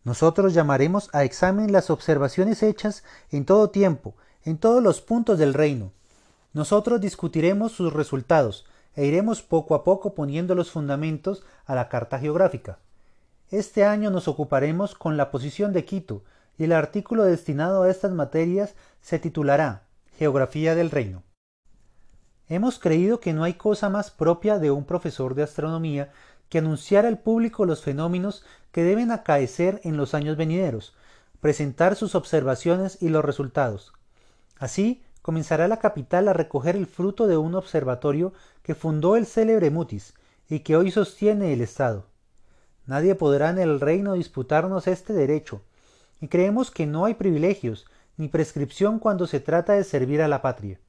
Nosotros 0.03 0.53
llamaremos 0.53 1.10
a 1.13 1.24
examen 1.24 1.71
las 1.71 1.89
observaciones 1.89 2.63
hechas 2.63 3.03
en 3.29 3.45
todo 3.45 3.69
tiempo, 3.69 4.15
en 4.43 4.57
todos 4.57 4.81
los 4.81 5.01
puntos 5.01 5.38
del 5.38 5.53
reino. 5.53 5.91
Nosotros 6.53 7.00
discutiremos 7.00 7.71
sus 7.71 7.93
resultados 7.93 8.65
e 8.95 9.05
iremos 9.05 9.41
poco 9.41 9.75
a 9.75 9.83
poco 9.83 10.15
poniendo 10.15 10.55
los 10.55 10.71
fundamentos 10.71 11.43
a 11.65 11.75
la 11.75 11.88
carta 11.88 12.19
geográfica. 12.19 12.79
Este 13.50 13.86
año 13.86 14.10
nos 14.10 14.27
ocuparemos 14.27 14.95
con 14.95 15.17
la 15.17 15.29
posición 15.29 15.71
de 15.74 15.86
Quito 15.86 16.24
y 16.57 16.65
el 16.65 16.74
artículo 16.74 17.24
destinado 17.24 17.83
a 17.83 17.89
estas 17.89 18.12
materias 18.12 18.75
se 19.01 19.19
titulará 19.19 19.83
Geografía 20.17 20.75
del 20.75 20.91
Reino. 20.91 21.24
Hemos 22.50 22.79
creído 22.79 23.19
que 23.19 23.33
no 23.33 23.43
hay 23.43 23.53
cosa 23.53 23.89
más 23.89 24.12
propia 24.12 24.60
de 24.60 24.71
un 24.71 24.83
profesor 24.83 25.36
de 25.36 25.43
astronomía 25.43 26.12
que 26.51 26.58
anunciar 26.58 27.05
al 27.05 27.17
público 27.17 27.65
los 27.65 27.81
fenómenos 27.81 28.43
que 28.74 28.84
deben 28.84 29.10
acaecer 29.12 29.79
en 29.86 29.96
los 29.96 30.13
años 30.13 30.36
venideros, 30.36 30.93
presentar 31.39 31.96
sus 31.96 32.13
observaciones 32.13 33.01
y 33.01 33.08
los 33.08 33.24
resultados. 33.24 33.93
Así, 34.58 35.01
comenzará 35.22 35.70
la 35.70 35.79
capital 35.79 36.27
a 36.27 36.34
recoger 36.34 36.75
el 36.75 36.88
fruto 36.88 37.27
de 37.27 37.38
un 37.38 37.55
observatorio 37.55 38.34
que 38.63 38.75
fundó 38.75 39.15
el 39.15 39.27
célebre 39.27 39.70
Mutis 39.70 40.13
y 40.50 40.60
que 40.60 40.75
hoy 40.75 40.91
sostiene 40.91 41.53
el 41.53 41.62
Estado. 41.62 42.08
Nadie 42.86 43.15
podrá 43.15 43.50
en 43.50 43.60
el 43.60 43.79
reino 43.79 44.13
disputarnos 44.13 44.88
este 44.88 45.13
derecho, 45.13 45.62
y 46.20 46.27
creemos 46.27 46.70
que 46.70 46.86
no 46.86 47.05
hay 47.05 47.13
privilegios 47.13 47.86
ni 48.17 48.27
prescripción 48.27 49.00
cuando 49.00 49.25
se 49.25 49.39
trata 49.39 49.72
de 49.72 49.86
servir 49.86 50.22
a 50.22 50.27
la 50.27 50.41
patria. 50.41 50.81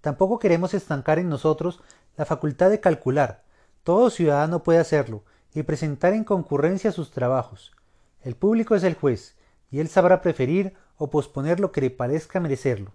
Tampoco 0.00 0.40
queremos 0.40 0.74
estancar 0.74 1.20
en 1.20 1.28
nosotros 1.28 1.80
la 2.16 2.24
facultad 2.24 2.70
de 2.70 2.80
calcular, 2.80 3.43
todo 3.84 4.08
ciudadano 4.08 4.62
puede 4.62 4.78
hacerlo 4.78 5.22
y 5.54 5.62
presentar 5.62 6.14
en 6.14 6.24
concurrencia 6.24 6.90
sus 6.90 7.10
trabajos. 7.10 7.72
El 8.22 8.34
público 8.34 8.74
es 8.74 8.82
el 8.82 8.94
juez, 8.94 9.36
y 9.70 9.80
él 9.80 9.88
sabrá 9.88 10.22
preferir 10.22 10.74
o 10.96 11.10
posponer 11.10 11.60
lo 11.60 11.70
que 11.70 11.82
le 11.82 11.90
parezca 11.90 12.40
merecerlo. 12.40 12.92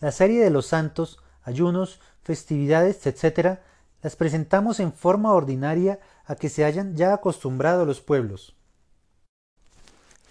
La 0.00 0.12
serie 0.12 0.42
de 0.42 0.50
los 0.50 0.66
santos, 0.66 1.18
ayunos, 1.42 2.00
festividades, 2.22 3.06
etc., 3.06 3.58
las 4.02 4.16
presentamos 4.16 4.80
en 4.80 4.92
forma 4.92 5.32
ordinaria 5.32 6.00
a 6.24 6.36
que 6.36 6.48
se 6.48 6.64
hayan 6.64 6.96
ya 6.96 7.12
acostumbrado 7.12 7.84
los 7.84 8.00
pueblos. 8.00 8.54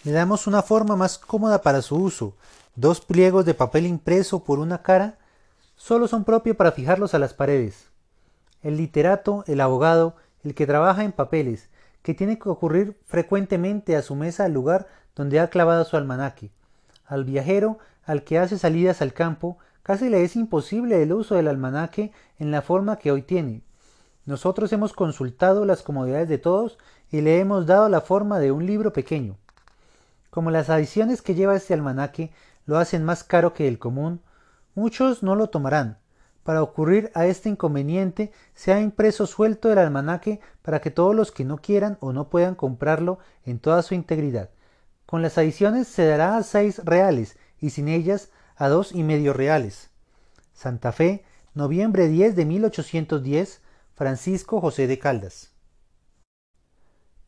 Le 0.03 0.11
damos 0.11 0.47
una 0.47 0.61
forma 0.61 0.95
más 0.95 1.17
cómoda 1.17 1.61
para 1.61 1.81
su 1.81 1.97
uso. 1.97 2.35
Dos 2.75 3.01
pliegos 3.01 3.45
de 3.45 3.53
papel 3.53 3.85
impreso 3.85 4.43
por 4.43 4.59
una 4.59 4.81
cara 4.81 5.17
solo 5.75 6.07
son 6.07 6.23
propios 6.23 6.55
para 6.55 6.71
fijarlos 6.71 7.13
a 7.13 7.19
las 7.19 7.33
paredes 7.33 7.94
el 8.65 8.77
literato, 8.77 9.43
el 9.45 9.61
abogado, 9.61 10.15
el 10.43 10.55
que 10.55 10.65
trabaja 10.65 11.03
en 11.03 11.11
papeles, 11.11 11.69
que 12.01 12.15
tiene 12.15 12.39
que 12.39 12.49
ocurrir 12.49 12.97
frecuentemente 13.05 13.95
a 13.95 14.01
su 14.01 14.15
mesa 14.15 14.45
al 14.45 14.53
lugar 14.53 14.87
donde 15.15 15.39
ha 15.39 15.51
clavado 15.51 15.85
su 15.85 15.97
almanaque. 15.97 16.49
Al 17.05 17.25
viajero, 17.25 17.77
al 18.05 18.23
que 18.23 18.39
hace 18.39 18.57
salidas 18.57 19.03
al 19.03 19.13
campo, 19.13 19.59
casi 19.83 20.09
le 20.09 20.23
es 20.23 20.35
imposible 20.35 21.03
el 21.03 21.13
uso 21.13 21.35
del 21.35 21.47
almanaque 21.47 22.11
en 22.39 22.49
la 22.49 22.63
forma 22.63 22.97
que 22.97 23.11
hoy 23.11 23.21
tiene. 23.21 23.61
Nosotros 24.25 24.73
hemos 24.73 24.93
consultado 24.93 25.63
las 25.65 25.83
comodidades 25.83 26.27
de 26.27 26.39
todos 26.39 26.79
y 27.11 27.21
le 27.21 27.39
hemos 27.39 27.67
dado 27.67 27.87
la 27.87 28.01
forma 28.01 28.39
de 28.39 28.51
un 28.51 28.65
libro 28.65 28.93
pequeño. 28.93 29.37
Como 30.31 30.49
las 30.49 30.71
adiciones 30.71 31.21
que 31.21 31.35
lleva 31.35 31.55
este 31.55 31.75
almanaque 31.75 32.31
lo 32.65 32.79
hacen 32.79 33.03
más 33.03 33.23
caro 33.23 33.53
que 33.53 33.67
el 33.67 33.77
común, 33.77 34.21
muchos 34.73 35.21
no 35.21 35.35
lo 35.35 35.49
tomarán, 35.49 35.99
para 36.45 36.61
ocurrir 36.61 37.09
a 37.15 37.25
este 37.25 37.49
inconveniente, 37.49 38.31
se 38.53 38.71
ha 38.71 38.79
impreso 38.79 39.25
suelto 39.25 39.71
el 39.71 39.79
almanaque 39.79 40.39
para 40.61 40.79
que 40.79 40.91
todos 40.91 41.15
los 41.15 41.31
que 41.31 41.43
no 41.43 41.57
quieran 41.57 41.97
o 42.01 42.13
no 42.13 42.29
puedan 42.29 42.53
comprarlo 42.53 43.17
en 43.45 43.57
toda 43.57 43.81
su 43.81 43.95
integridad. 43.95 44.51
Con 45.07 45.23
las 45.23 45.39
adiciones 45.39 45.87
se 45.87 46.05
dará 46.05 46.37
a 46.37 46.43
seis 46.43 46.85
reales 46.85 47.35
y 47.59 47.71
sin 47.71 47.87
ellas 47.87 48.29
a 48.57 48.69
dos 48.69 48.91
y 48.91 49.01
medio 49.01 49.33
reales. 49.33 49.89
Santa 50.53 50.91
Fe, 50.91 51.25
noviembre 51.55 52.09
10 52.09 52.35
de 52.35 52.45
1810, 52.45 53.61
Francisco 53.95 54.61
José 54.61 54.85
de 54.85 54.99
Caldas. 54.99 55.51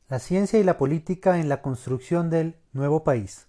La 0.09 0.19
ciencia 0.19 0.59
y 0.59 0.63
la 0.63 0.77
política 0.77 1.39
en 1.39 1.49
la 1.49 1.63
construcción 1.63 2.29
del 2.29 2.55
nuevo 2.71 3.03
país. 3.03 3.47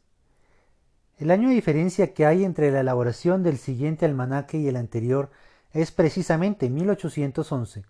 El 1.18 1.30
año 1.30 1.50
de 1.50 1.56
diferencia 1.56 2.14
que 2.14 2.24
hay 2.24 2.42
entre 2.42 2.70
la 2.70 2.80
elaboración 2.80 3.42
del 3.42 3.58
siguiente 3.58 4.06
almanaque 4.06 4.56
y 4.56 4.66
el 4.68 4.76
anterior 4.76 5.30
es 5.72 5.92
precisamente 5.92 6.70
1811, 6.70 7.84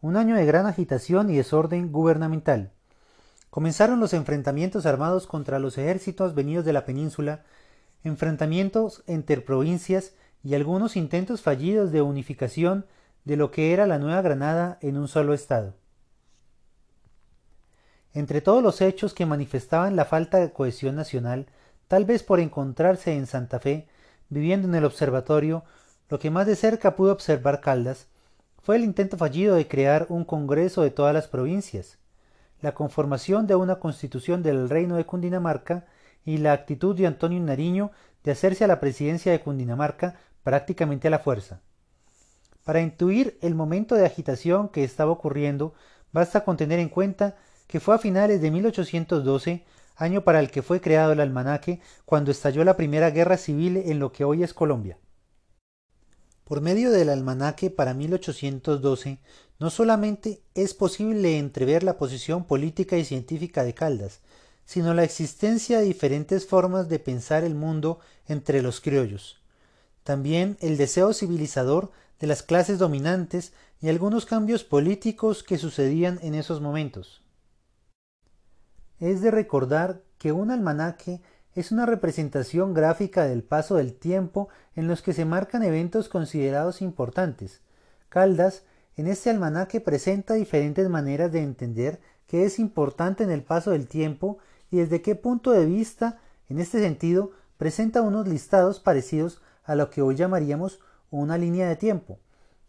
un 0.00 0.16
año 0.16 0.36
de 0.36 0.46
gran 0.46 0.66
agitación 0.66 1.30
y 1.30 1.36
desorden 1.36 1.92
gubernamental. 1.92 2.72
Comenzaron 3.50 4.00
los 4.00 4.12
enfrentamientos 4.12 4.86
armados 4.86 5.26
contra 5.26 5.58
los 5.58 5.78
ejércitos 5.78 6.34
venidos 6.34 6.64
de 6.64 6.72
la 6.72 6.84
península, 6.84 7.44
enfrentamientos 8.04 9.02
entre 9.06 9.40
provincias 9.40 10.12
y 10.42 10.54
algunos 10.54 10.96
intentos 10.96 11.42
fallidos 11.42 11.90
de 11.90 12.02
unificación 12.02 12.86
de 13.24 13.36
lo 13.36 13.50
que 13.50 13.72
era 13.72 13.86
la 13.86 13.98
Nueva 13.98 14.22
Granada 14.22 14.78
en 14.80 14.96
un 14.96 15.08
solo 15.08 15.34
estado. 15.34 15.74
Entre 18.14 18.40
todos 18.40 18.62
los 18.62 18.80
hechos 18.80 19.14
que 19.14 19.26
manifestaban 19.26 19.96
la 19.96 20.04
falta 20.04 20.38
de 20.38 20.52
cohesión 20.52 20.96
nacional, 20.96 21.46
tal 21.88 22.04
vez 22.04 22.22
por 22.22 22.40
encontrarse 22.40 23.14
en 23.14 23.26
Santa 23.26 23.60
Fe, 23.60 23.88
viviendo 24.28 24.68
en 24.68 24.74
el 24.74 24.84
observatorio, 24.84 25.64
lo 26.08 26.18
que 26.18 26.30
más 26.30 26.46
de 26.46 26.56
cerca 26.56 26.96
pudo 26.96 27.12
observar 27.12 27.60
Caldas 27.60 28.06
fue 28.62 28.76
el 28.76 28.84
intento 28.84 29.16
fallido 29.16 29.54
de 29.54 29.68
crear 29.68 30.06
un 30.08 30.24
Congreso 30.24 30.82
de 30.82 30.90
todas 30.90 31.14
las 31.14 31.28
provincias, 31.28 31.98
la 32.60 32.74
conformación 32.74 33.46
de 33.46 33.54
una 33.54 33.76
constitución 33.78 34.42
del 34.42 34.68
Reino 34.68 34.96
de 34.96 35.06
Cundinamarca 35.06 35.86
y 36.24 36.38
la 36.38 36.52
actitud 36.52 36.96
de 36.96 37.06
Antonio 37.06 37.40
Nariño 37.40 37.90
de 38.24 38.32
hacerse 38.32 38.64
a 38.64 38.68
la 38.68 38.80
presidencia 38.80 39.32
de 39.32 39.40
Cundinamarca 39.40 40.16
prácticamente 40.42 41.08
a 41.08 41.10
la 41.10 41.18
fuerza. 41.18 41.60
Para 42.64 42.80
intuir 42.80 43.38
el 43.40 43.54
momento 43.54 43.94
de 43.94 44.04
agitación 44.04 44.68
que 44.68 44.84
estaba 44.84 45.10
ocurriendo, 45.10 45.74
basta 46.12 46.44
con 46.44 46.56
tener 46.56 46.78
en 46.78 46.88
cuenta 46.88 47.36
que 47.66 47.80
fue 47.80 47.94
a 47.94 47.98
finales 47.98 48.40
de 48.40 48.50
1812, 48.50 49.64
año 49.96 50.24
para 50.24 50.40
el 50.40 50.50
que 50.50 50.62
fue 50.62 50.80
creado 50.80 51.12
el 51.12 51.20
almanaque, 51.20 51.80
cuando 52.04 52.30
estalló 52.30 52.64
la 52.64 52.76
primera 52.76 53.10
guerra 53.10 53.36
civil 53.36 53.76
en 53.76 53.98
lo 53.98 54.12
que 54.12 54.24
hoy 54.24 54.42
es 54.42 54.52
Colombia. 54.52 54.98
Por 56.48 56.62
medio 56.62 56.90
del 56.90 57.10
almanaque 57.10 57.68
para 57.68 57.92
1812, 57.92 59.18
no 59.58 59.68
solamente 59.68 60.40
es 60.54 60.72
posible 60.72 61.36
entrever 61.36 61.82
la 61.82 61.98
posición 61.98 62.44
política 62.46 62.96
y 62.96 63.04
científica 63.04 63.64
de 63.64 63.74
Caldas, 63.74 64.20
sino 64.64 64.94
la 64.94 65.04
existencia 65.04 65.78
de 65.78 65.84
diferentes 65.84 66.46
formas 66.46 66.88
de 66.88 67.00
pensar 67.00 67.44
el 67.44 67.54
mundo 67.54 68.00
entre 68.26 68.62
los 68.62 68.80
criollos. 68.80 69.42
También 70.04 70.56
el 70.60 70.78
deseo 70.78 71.12
civilizador 71.12 71.92
de 72.18 72.28
las 72.28 72.42
clases 72.42 72.78
dominantes 72.78 73.52
y 73.82 73.90
algunos 73.90 74.24
cambios 74.24 74.64
políticos 74.64 75.42
que 75.42 75.58
sucedían 75.58 76.18
en 76.22 76.34
esos 76.34 76.62
momentos. 76.62 77.20
Es 79.00 79.20
de 79.20 79.30
recordar 79.30 80.00
que 80.16 80.32
un 80.32 80.50
almanaque 80.50 81.20
es 81.54 81.72
una 81.72 81.86
representación 81.86 82.74
gráfica 82.74 83.24
del 83.24 83.42
paso 83.42 83.76
del 83.76 83.94
tiempo 83.94 84.48
en 84.76 84.86
los 84.86 85.02
que 85.02 85.12
se 85.12 85.24
marcan 85.24 85.62
eventos 85.62 86.08
considerados 86.08 86.82
importantes. 86.82 87.60
Caldas, 88.08 88.62
en 88.96 89.06
este 89.06 89.30
almanaque 89.30 89.80
presenta 89.80 90.34
diferentes 90.34 90.88
maneras 90.88 91.32
de 91.32 91.42
entender 91.42 92.00
qué 92.26 92.44
es 92.44 92.58
importante 92.58 93.24
en 93.24 93.30
el 93.30 93.42
paso 93.42 93.70
del 93.70 93.86
tiempo 93.86 94.38
y 94.70 94.78
desde 94.78 95.02
qué 95.02 95.14
punto 95.14 95.50
de 95.50 95.66
vista, 95.66 96.18
en 96.48 96.58
este 96.58 96.80
sentido, 96.80 97.32
presenta 97.56 98.02
unos 98.02 98.28
listados 98.28 98.80
parecidos 98.80 99.40
a 99.64 99.74
lo 99.74 99.90
que 99.90 100.02
hoy 100.02 100.14
llamaríamos 100.14 100.80
una 101.10 101.38
línea 101.38 101.68
de 101.68 101.76
tiempo, 101.76 102.18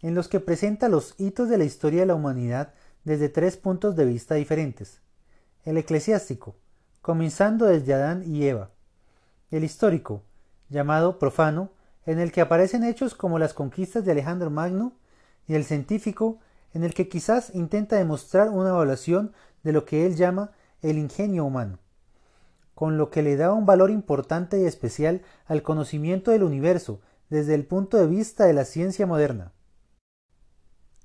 en 0.01 0.15
los 0.15 0.27
que 0.27 0.39
presenta 0.39 0.89
los 0.89 1.15
hitos 1.17 1.49
de 1.49 1.57
la 1.57 1.65
historia 1.65 2.01
de 2.01 2.05
la 2.05 2.15
humanidad 2.15 2.73
desde 3.03 3.29
tres 3.29 3.57
puntos 3.57 3.95
de 3.95 4.05
vista 4.05 4.35
diferentes. 4.35 5.01
El 5.65 5.77
eclesiástico, 5.77 6.55
comenzando 7.01 7.65
desde 7.65 7.93
Adán 7.93 8.23
y 8.25 8.45
Eva, 8.45 8.71
el 9.51 9.63
histórico, 9.63 10.23
llamado 10.69 11.17
profano, 11.19 11.71
en 12.05 12.19
el 12.19 12.31
que 12.31 12.41
aparecen 12.41 12.83
hechos 12.83 13.15
como 13.15 13.39
las 13.39 13.53
conquistas 13.53 14.05
de 14.05 14.11
Alejandro 14.11 14.49
Magno, 14.49 14.93
y 15.47 15.55
el 15.55 15.65
científico, 15.65 16.39
en 16.73 16.83
el 16.83 16.93
que 16.93 17.09
quizás 17.09 17.53
intenta 17.55 17.95
demostrar 17.95 18.49
una 18.49 18.69
evaluación 18.69 19.33
de 19.63 19.73
lo 19.73 19.85
que 19.85 20.05
él 20.05 20.15
llama 20.15 20.51
el 20.81 20.97
ingenio 20.97 21.45
humano, 21.45 21.79
con 22.75 22.97
lo 22.97 23.09
que 23.09 23.23
le 23.23 23.35
da 23.35 23.53
un 23.53 23.65
valor 23.65 23.89
importante 23.89 24.59
y 24.59 24.65
especial 24.65 25.21
al 25.45 25.63
conocimiento 25.63 26.31
del 26.31 26.43
universo 26.43 27.01
desde 27.29 27.55
el 27.55 27.65
punto 27.65 27.97
de 27.97 28.07
vista 28.07 28.45
de 28.45 28.53
la 28.53 28.65
ciencia 28.65 29.05
moderna. 29.05 29.51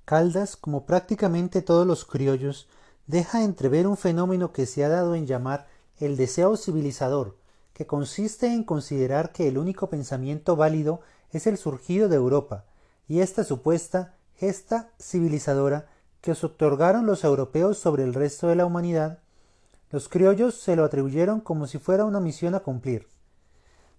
Caldas, 0.05 0.57
como 0.57 0.85
prácticamente 0.85 1.63
todos 1.63 1.87
los 1.87 2.05
criollos, 2.05 2.69
deja 3.07 3.43
entrever 3.43 3.87
un 3.87 3.97
fenómeno 3.97 4.53
que 4.53 4.67
se 4.67 4.85
ha 4.85 4.89
dado 4.89 5.15
en 5.15 5.27
llamar 5.27 5.67
el 5.99 6.17
deseo 6.17 6.57
civilizador, 6.57 7.37
que 7.73 7.87
consiste 7.87 8.47
en 8.47 8.65
considerar 8.65 9.33
que 9.33 9.49
el 9.49 9.59
único 9.59 9.89
pensamiento 9.89 10.57
válido 10.57 11.01
es 11.31 11.47
el 11.47 11.59
surgido 11.59 12.09
de 12.09 12.17
Europa, 12.17 12.65
y 13.09 13.21
esta 13.21 13.45
supuesta 13.45 14.15
gesta 14.37 14.91
civilizadora 15.01 15.87
que 16.21 16.33
os 16.33 16.43
otorgaron 16.43 17.07
los 17.07 17.23
europeos 17.25 17.79
sobre 17.79 18.03
el 18.03 18.15
resto 18.15 18.49
de 18.49 18.57
la 18.57 18.67
humanidad, 18.67 19.19
los 19.91 20.09
criollos 20.09 20.55
se 20.55 20.75
lo 20.75 20.85
atribuyeron 20.85 21.41
como 21.41 21.67
si 21.67 21.79
fuera 21.79 22.05
una 22.05 22.19
misión 22.19 22.55
a 22.55 22.61
cumplir. 22.61 23.07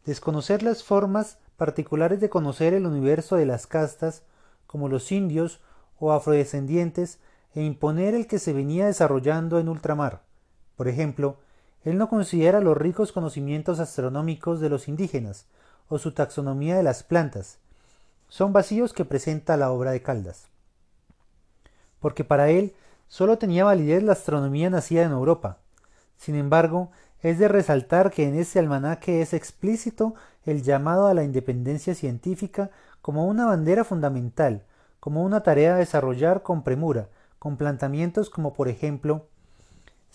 Desconocer 0.05 0.61
las 0.61 0.83
formas 0.83 1.37
particulares 1.55 2.19
de 2.19 2.29
conocer 2.29 2.73
el 2.73 2.85
universo 2.85 3.37
de 3.37 3.45
las 3.45 3.65
castas, 3.65 4.23
como 4.67 4.89
los 4.89 5.11
indios 5.11 5.61
o 5.99 6.11
afrodescendientes, 6.11 7.19
e 7.53 7.63
imponer 7.63 8.13
el 8.13 8.27
que 8.27 8.39
se 8.39 8.51
venía 8.51 8.87
desarrollando 8.87 9.59
en 9.59 9.69
ultramar. 9.69 10.23
Por 10.75 10.89
ejemplo, 10.89 11.37
él 11.85 11.99
no 11.99 12.09
considera 12.09 12.59
los 12.59 12.75
ricos 12.75 13.11
conocimientos 13.11 13.79
astronómicos 13.79 14.59
de 14.59 14.69
los 14.69 14.87
indígenas 14.87 15.45
o 15.87 15.99
su 15.99 16.11
taxonomía 16.11 16.75
de 16.75 16.83
las 16.83 17.03
plantas. 17.03 17.59
Son 18.27 18.51
vacíos 18.51 18.91
que 18.91 19.05
presenta 19.05 19.55
la 19.55 19.71
obra 19.71 19.91
de 19.91 20.01
Caldas. 20.01 20.47
Porque 21.99 22.23
para 22.23 22.49
él 22.49 22.73
sólo 23.07 23.37
tenía 23.37 23.65
validez 23.65 24.01
la 24.01 24.13
astronomía 24.13 24.71
nacida 24.71 25.03
en 25.03 25.11
Europa. 25.11 25.59
Sin 26.17 26.35
embargo, 26.35 26.89
es 27.21 27.37
de 27.37 27.47
resaltar 27.47 28.11
que 28.11 28.27
en 28.27 28.35
este 28.35 28.57
almanaque 28.57 29.21
es 29.21 29.33
explícito 29.33 30.15
el 30.43 30.63
llamado 30.63 31.07
a 31.07 31.13
la 31.13 31.23
independencia 31.23 31.93
científica 31.93 32.71
como 33.03 33.27
una 33.27 33.45
bandera 33.45 33.83
fundamental, 33.83 34.63
como 34.99 35.23
una 35.23 35.43
tarea 35.43 35.75
a 35.75 35.79
desarrollar 35.79 36.41
con 36.41 36.63
premura, 36.63 37.09
con 37.37 37.57
planteamientos 37.57 38.31
como 38.31 38.53
por 38.53 38.69
ejemplo 38.69 39.27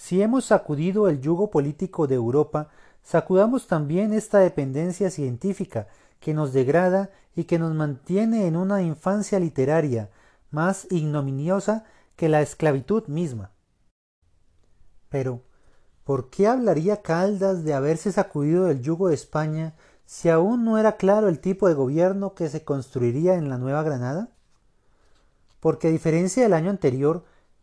si 0.01 0.23
hemos 0.23 0.47
sacudido 0.47 1.11
el 1.11 1.21
yugo 1.21 1.51
político 1.51 2.07
de 2.07 2.15
Europa, 2.15 2.71
sacudamos 3.03 3.67
también 3.67 4.15
esta 4.15 4.39
dependencia 4.39 5.11
científica 5.11 5.89
que 6.21 6.33
nos 6.33 6.55
degrada 6.55 7.11
y 7.37 7.45
que 7.45 7.59
nos 7.59 7.75
mantiene 7.75 8.47
en 8.47 8.57
una 8.57 8.81
infancia 8.81 9.39
literaria 9.39 10.09
más 10.51 10.87
ignominiosa 10.91 11.85
que 12.17 12.31
la 12.31 12.41
esclavitud 12.41 13.09
misma. 13.09 13.51
Pero, 15.11 15.43
¿por 16.05 16.31
qué 16.31 16.47
hablaría 16.47 17.03
Caldas 17.03 17.63
de 17.63 17.75
haberse 17.75 18.11
sacudido 18.11 18.71
el 18.71 18.81
yugo 18.81 19.09
de 19.09 19.15
España 19.15 19.75
si 20.07 20.31
aún 20.31 20.65
no 20.65 20.79
era 20.79 20.97
claro 20.97 21.29
el 21.29 21.41
tipo 21.41 21.69
de 21.69 21.75
gobierno 21.75 22.33
que 22.33 22.49
se 22.49 22.65
construiría 22.65 23.35
en 23.35 23.51
la 23.51 23.59
Nueva 23.59 23.83
Granada? 23.83 24.31
Porque 25.61 25.89
a 25.89 25.91
diferencia 25.91 26.43
del 26.43 26.55
año 26.55 26.71
anterior, 26.71 27.23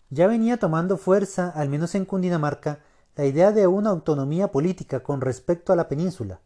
ya 0.09 0.27
venía 0.27 0.57
tomando 0.57 0.97
fuerza, 0.97 1.49
al 1.49 1.69
menos 1.69 1.95
en 1.95 2.05
Cundinamarca, 2.05 2.79
la 3.15 3.25
idea 3.25 3.51
de 3.51 3.67
una 3.67 3.89
autonomía 3.89 4.51
política 4.51 5.01
con 5.01 5.21
respecto 5.21 5.73
a 5.73 5.75
la 5.75 5.87
península. 5.87 6.39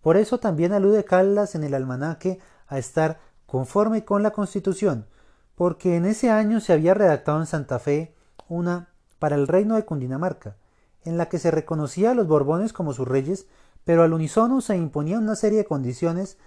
Por 0.00 0.16
eso 0.16 0.38
también 0.38 0.72
alude 0.72 1.04
Caldas 1.04 1.54
en 1.54 1.64
el 1.64 1.74
almanaque 1.74 2.38
a 2.66 2.78
estar 2.78 3.18
conforme 3.46 4.04
con 4.04 4.22
la 4.22 4.30
Constitución, 4.30 5.06
porque 5.54 5.96
en 5.96 6.04
ese 6.06 6.30
año 6.30 6.60
se 6.60 6.72
había 6.72 6.94
redactado 6.94 7.40
en 7.40 7.46
Santa 7.46 7.78
Fe 7.78 8.14
una 8.48 8.88
para 9.18 9.36
el 9.36 9.48
reino 9.48 9.76
de 9.76 9.84
Cundinamarca, 9.84 10.56
en 11.04 11.16
la 11.18 11.28
que 11.28 11.38
se 11.38 11.50
reconocía 11.50 12.12
a 12.12 12.14
los 12.14 12.28
Borbones 12.28 12.72
como 12.72 12.92
sus 12.92 13.08
reyes, 13.08 13.46
pero 13.84 14.02
al 14.02 14.12
unísono 14.12 14.60
se 14.60 14.76
imponía 14.76 15.18
una 15.18 15.36
serie 15.36 15.58
de 15.58 15.64
condiciones 15.64 16.38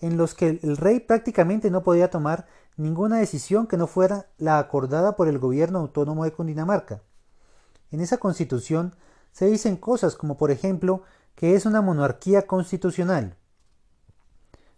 en 0.00 0.16
los 0.16 0.34
que 0.34 0.60
el 0.62 0.76
rey 0.76 1.00
prácticamente 1.00 1.70
no 1.70 1.82
podía 1.82 2.10
tomar 2.10 2.46
ninguna 2.76 3.18
decisión 3.18 3.66
que 3.66 3.76
no 3.76 3.86
fuera 3.86 4.26
la 4.38 4.58
acordada 4.58 5.16
por 5.16 5.28
el 5.28 5.38
gobierno 5.38 5.78
autónomo 5.78 6.24
de 6.24 6.32
Cundinamarca. 6.32 7.02
En 7.90 8.00
esa 8.00 8.16
constitución 8.18 8.94
se 9.32 9.46
dicen 9.46 9.76
cosas 9.76 10.16
como 10.16 10.36
por 10.36 10.50
ejemplo 10.50 11.02
que 11.34 11.54
es 11.54 11.66
una 11.66 11.82
monarquía 11.82 12.46
constitucional, 12.46 13.36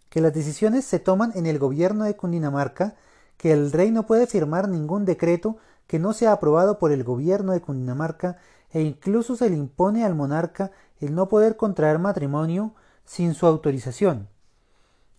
que 0.09 0.21
las 0.21 0.33
decisiones 0.33 0.85
se 0.85 0.99
toman 0.99 1.31
en 1.35 1.45
el 1.45 1.59
gobierno 1.59 2.03
de 2.03 2.15
Cundinamarca, 2.15 2.95
que 3.37 3.51
el 3.51 3.71
rey 3.71 3.91
no 3.91 4.05
puede 4.05 4.27
firmar 4.27 4.69
ningún 4.69 5.05
decreto 5.05 5.57
que 5.87 5.99
no 5.99 6.13
sea 6.13 6.33
aprobado 6.33 6.79
por 6.79 6.91
el 6.91 7.03
gobierno 7.03 7.51
de 7.51 7.61
Cundinamarca 7.61 8.37
e 8.71 8.81
incluso 8.81 9.35
se 9.35 9.49
le 9.49 9.55
impone 9.55 10.05
al 10.05 10.15
monarca 10.15 10.71
el 10.99 11.15
no 11.15 11.29
poder 11.29 11.57
contraer 11.57 11.99
matrimonio 11.99 12.75
sin 13.05 13.33
su 13.33 13.45
autorización. 13.45 14.29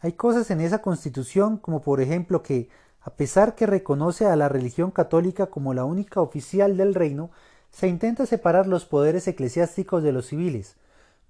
Hay 0.04 0.12
cosas 0.12 0.50
en 0.50 0.60
esa 0.60 0.82
constitución 0.82 1.56
como 1.56 1.80
por 1.80 2.02
ejemplo 2.02 2.42
que, 2.42 2.68
a 3.00 3.14
pesar 3.14 3.54
que 3.54 3.64
reconoce 3.64 4.26
a 4.26 4.36
la 4.36 4.50
religión 4.50 4.90
católica 4.90 5.46
como 5.46 5.72
la 5.72 5.86
única 5.86 6.20
oficial 6.20 6.76
del 6.76 6.94
reino, 6.94 7.30
se 7.70 7.88
intenta 7.88 8.26
separar 8.26 8.66
los 8.66 8.84
poderes 8.84 9.26
eclesiásticos 9.28 10.02
de 10.02 10.12
los 10.12 10.26
civiles. 10.26 10.76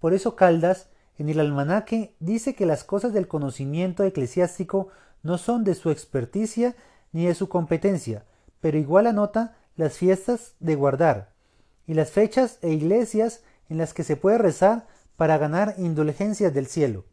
Por 0.01 0.13
eso 0.13 0.35
Caldas, 0.35 0.89
en 1.19 1.29
el 1.29 1.39
almanaque, 1.39 2.17
dice 2.19 2.57
que 2.57 2.67
las 2.67 2.83
cosas 2.83 3.13
del 3.13 3.29
conocimiento 3.29 4.03
eclesiástico 4.03 4.89
no 5.23 5.39
son 5.39 5.63
de 5.63 5.77
su 5.77 5.93
experticia 5.93 6.75
ni 7.13 7.27
de 7.27 7.37
su 7.37 7.49
competencia, 7.49 8.25
pero 8.61 8.77
igual 8.77 9.07
anota 9.07 9.57
las 9.77 9.99
fiestas 9.99 10.55
de 10.59 10.75
guardar 10.75 11.31
y 11.87 11.95
las 11.95 12.11
fechas 12.11 12.59
e 12.61 12.71
iglesias 12.71 13.45
en 13.69 13.79
las 13.79 13.95
que 13.95 14.03
se 14.03 14.17
puede 14.17 14.39
rezar 14.39 14.89
para 15.15 15.39
ganar 15.39 15.77
indulgencias 15.79 16.53
del 16.53 16.67
cielo. 16.67 17.05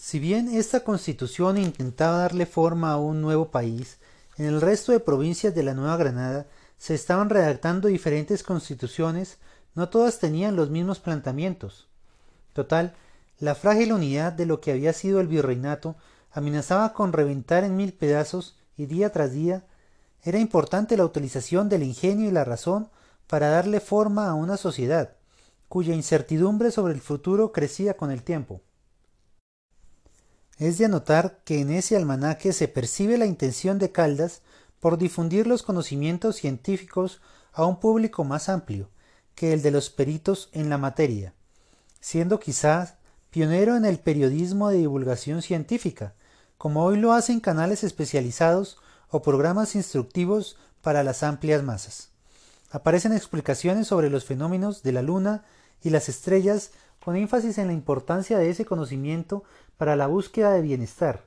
Si 0.00 0.20
bien 0.20 0.54
esta 0.54 0.84
constitución 0.84 1.58
intentaba 1.58 2.18
darle 2.18 2.46
forma 2.46 2.92
a 2.92 2.98
un 2.98 3.20
nuevo 3.20 3.50
país, 3.50 3.98
en 4.36 4.46
el 4.46 4.60
resto 4.60 4.92
de 4.92 5.00
provincias 5.00 5.56
de 5.56 5.64
la 5.64 5.74
Nueva 5.74 5.96
Granada 5.96 6.46
se 6.78 6.94
estaban 6.94 7.28
redactando 7.28 7.88
diferentes 7.88 8.44
constituciones, 8.44 9.38
no 9.74 9.88
todas 9.88 10.20
tenían 10.20 10.54
los 10.54 10.70
mismos 10.70 11.00
planteamientos. 11.00 11.88
Total, 12.52 12.94
la 13.40 13.56
frágil 13.56 13.92
unidad 13.92 14.32
de 14.32 14.46
lo 14.46 14.60
que 14.60 14.70
había 14.70 14.92
sido 14.92 15.18
el 15.18 15.26
virreinato 15.26 15.96
amenazaba 16.30 16.92
con 16.92 17.12
reventar 17.12 17.64
en 17.64 17.76
mil 17.76 17.92
pedazos 17.92 18.56
y 18.76 18.86
día 18.86 19.10
tras 19.10 19.32
día 19.32 19.66
era 20.22 20.38
importante 20.38 20.96
la 20.96 21.04
utilización 21.04 21.68
del 21.68 21.82
ingenio 21.82 22.28
y 22.28 22.32
la 22.32 22.44
razón 22.44 22.88
para 23.26 23.48
darle 23.48 23.80
forma 23.80 24.28
a 24.28 24.34
una 24.34 24.58
sociedad, 24.58 25.16
cuya 25.68 25.92
incertidumbre 25.92 26.70
sobre 26.70 26.94
el 26.94 27.00
futuro 27.00 27.50
crecía 27.50 27.94
con 27.94 28.12
el 28.12 28.22
tiempo. 28.22 28.62
Es 30.58 30.76
de 30.78 30.86
anotar 30.86 31.38
que 31.44 31.60
en 31.60 31.70
ese 31.70 31.96
almanaque 31.96 32.52
se 32.52 32.66
percibe 32.66 33.16
la 33.16 33.26
intención 33.26 33.78
de 33.78 33.92
Caldas 33.92 34.42
por 34.80 34.98
difundir 34.98 35.46
los 35.46 35.62
conocimientos 35.62 36.36
científicos 36.36 37.20
a 37.52 37.64
un 37.64 37.78
público 37.78 38.24
más 38.24 38.48
amplio 38.48 38.90
que 39.36 39.52
el 39.52 39.62
de 39.62 39.70
los 39.70 39.88
peritos 39.88 40.48
en 40.52 40.68
la 40.68 40.78
materia, 40.78 41.32
siendo 42.00 42.40
quizás 42.40 42.94
pionero 43.30 43.76
en 43.76 43.84
el 43.84 44.00
periodismo 44.00 44.68
de 44.68 44.78
divulgación 44.78 45.42
científica, 45.42 46.14
como 46.56 46.84
hoy 46.84 46.96
lo 46.96 47.12
hacen 47.12 47.38
canales 47.38 47.84
especializados 47.84 48.78
o 49.10 49.22
programas 49.22 49.76
instructivos 49.76 50.56
para 50.82 51.04
las 51.04 51.22
amplias 51.22 51.62
masas. 51.62 52.10
Aparecen 52.70 53.12
explicaciones 53.12 53.86
sobre 53.86 54.10
los 54.10 54.24
fenómenos 54.24 54.82
de 54.82 54.92
la 54.92 55.02
Luna 55.02 55.44
y 55.82 55.90
las 55.90 56.08
estrellas 56.08 56.72
con 57.04 57.14
énfasis 57.16 57.58
en 57.58 57.68
la 57.68 57.72
importancia 57.72 58.38
de 58.38 58.50
ese 58.50 58.64
conocimiento 58.64 59.44
para 59.78 59.96
la 59.96 60.06
búsqueda 60.06 60.52
de 60.52 60.60
bienestar, 60.60 61.22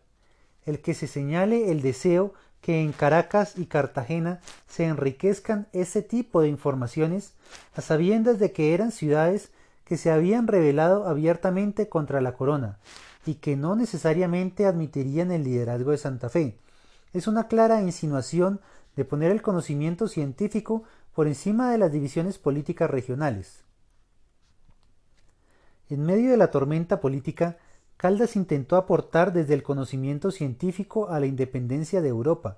el 0.66 0.82
que 0.82 0.94
se 0.94 1.08
señale 1.08 1.72
el 1.72 1.82
deseo 1.82 2.34
que 2.62 2.82
en 2.82 2.92
Caracas 2.92 3.58
y 3.58 3.66
Cartagena 3.66 4.40
se 4.68 4.86
enriquezcan 4.86 5.68
ese 5.74 6.04
tipo 6.04 6.42
de 6.42 6.50
informaciones 6.50 7.34
a 7.76 7.82
sabiendas 7.82 8.38
de 8.38 8.52
que 8.52 8.76
eran 8.76 8.92
ciudades 8.92 9.50
que 9.84 9.98
se 9.98 10.12
habían 10.12 10.48
rebelado 10.48 11.08
abiertamente 11.08 11.90
contra 11.90 12.22
la 12.22 12.34
corona 12.34 12.78
y 13.26 13.36
que 13.36 13.56
no 13.56 13.76
necesariamente 13.76 14.66
admitirían 14.66 15.32
el 15.32 15.44
liderazgo 15.44 15.92
de 15.92 15.98
Santa 15.98 16.30
Fe. 16.30 16.58
Es 17.14 17.28
una 17.28 17.48
clara 17.48 17.82
insinuación 17.82 18.62
de 18.96 19.06
poner 19.06 19.32
el 19.32 19.42
conocimiento 19.42 20.08
científico 20.08 20.84
por 21.14 21.28
encima 21.28 21.72
de 21.72 21.78
las 21.78 21.92
divisiones 21.92 22.38
políticas 22.38 22.90
regionales. 22.90 23.64
En 25.90 26.04
medio 26.06 26.32
de 26.32 26.38
la 26.38 26.52
tormenta 26.52 27.02
política, 27.02 27.58
Caldas 28.02 28.36
intentó 28.36 28.78
aportar 28.78 29.32
desde 29.32 29.54
el 29.54 29.62
conocimiento 29.62 30.32
científico 30.32 31.10
a 31.10 31.20
la 31.20 31.28
independencia 31.28 32.02
de 32.02 32.10
Europa, 32.10 32.58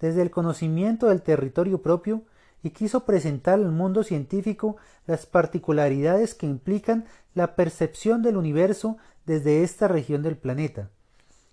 desde 0.00 0.20
el 0.20 0.32
conocimiento 0.32 1.06
del 1.06 1.22
territorio 1.22 1.80
propio, 1.80 2.22
y 2.64 2.70
quiso 2.70 3.04
presentar 3.04 3.54
al 3.54 3.70
mundo 3.70 4.02
científico 4.02 4.78
las 5.06 5.26
particularidades 5.26 6.34
que 6.34 6.46
implican 6.46 7.04
la 7.34 7.54
percepción 7.54 8.20
del 8.20 8.36
universo 8.36 8.96
desde 9.26 9.62
esta 9.62 9.86
región 9.86 10.24
del 10.24 10.36
planeta. 10.36 10.90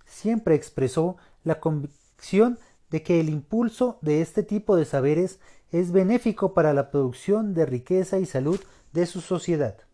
Siempre 0.08 0.56
expresó 0.56 1.18
la 1.44 1.60
convicción 1.60 2.58
de 2.90 3.04
que 3.04 3.20
el 3.20 3.30
impulso 3.30 4.00
de 4.02 4.22
este 4.22 4.42
tipo 4.42 4.76
de 4.76 4.86
saberes 4.86 5.40
es 5.72 5.92
benéfico 5.92 6.56
para 6.56 6.74
la 6.74 6.90
producción 6.90 7.54
de 7.54 7.68
riqueza 7.68 8.18
y 8.18 8.26
salud 8.26 8.60
de 8.94 9.06
su 9.06 9.22
sociedad. 9.22 9.87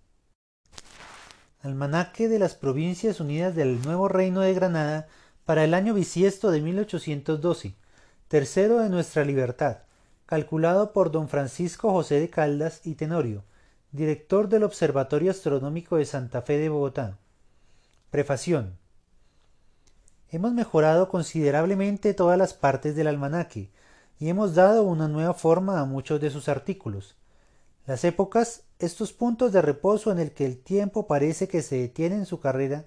Almanaque 1.63 2.27
de 2.27 2.39
las 2.39 2.55
Provincias 2.55 3.21
Unidas 3.21 3.55
del 3.55 3.81
Nuevo 3.81 4.09
Reino 4.09 4.41
de 4.41 4.53
Granada 4.53 5.07
para 5.45 5.63
el 5.63 5.73
año 5.73 5.93
bisiesto 5.93 6.51
de 6.51 6.59
1812, 6.59 7.73
tercero 8.27 8.79
de 8.79 8.89
nuestra 8.89 9.23
libertad, 9.23 9.77
calculado 10.25 10.91
por 10.91 11.09
don 11.09 11.29
Francisco 11.29 11.89
José 11.93 12.19
de 12.19 12.29
Caldas 12.29 12.81
y 12.83 12.95
Tenorio, 12.95 13.45
director 13.93 14.49
del 14.49 14.63
Observatorio 14.63 15.31
Astronómico 15.31 15.95
de 15.95 16.03
Santa 16.03 16.41
Fe 16.41 16.57
de 16.57 16.67
Bogotá. 16.67 17.17
Prefación. 18.11 18.77
Hemos 20.31 20.51
mejorado 20.51 21.07
considerablemente 21.07 22.13
todas 22.13 22.37
las 22.37 22.53
partes 22.53 22.93
del 22.93 23.07
almanaque 23.07 23.69
y 24.19 24.27
hemos 24.27 24.53
dado 24.53 24.83
una 24.83 25.07
nueva 25.07 25.33
forma 25.33 25.79
a 25.79 25.85
muchos 25.85 26.19
de 26.19 26.29
sus 26.29 26.49
artículos. 26.49 27.15
Las 27.85 28.03
épocas, 28.03 28.63
estos 28.85 29.13
puntos 29.13 29.53
de 29.53 29.61
reposo 29.61 30.11
en 30.11 30.19
el 30.19 30.31
que 30.31 30.45
el 30.45 30.57
tiempo 30.57 31.07
parece 31.07 31.47
que 31.47 31.61
se 31.61 31.77
detiene 31.77 32.15
en 32.15 32.25
su 32.25 32.39
carrera, 32.39 32.85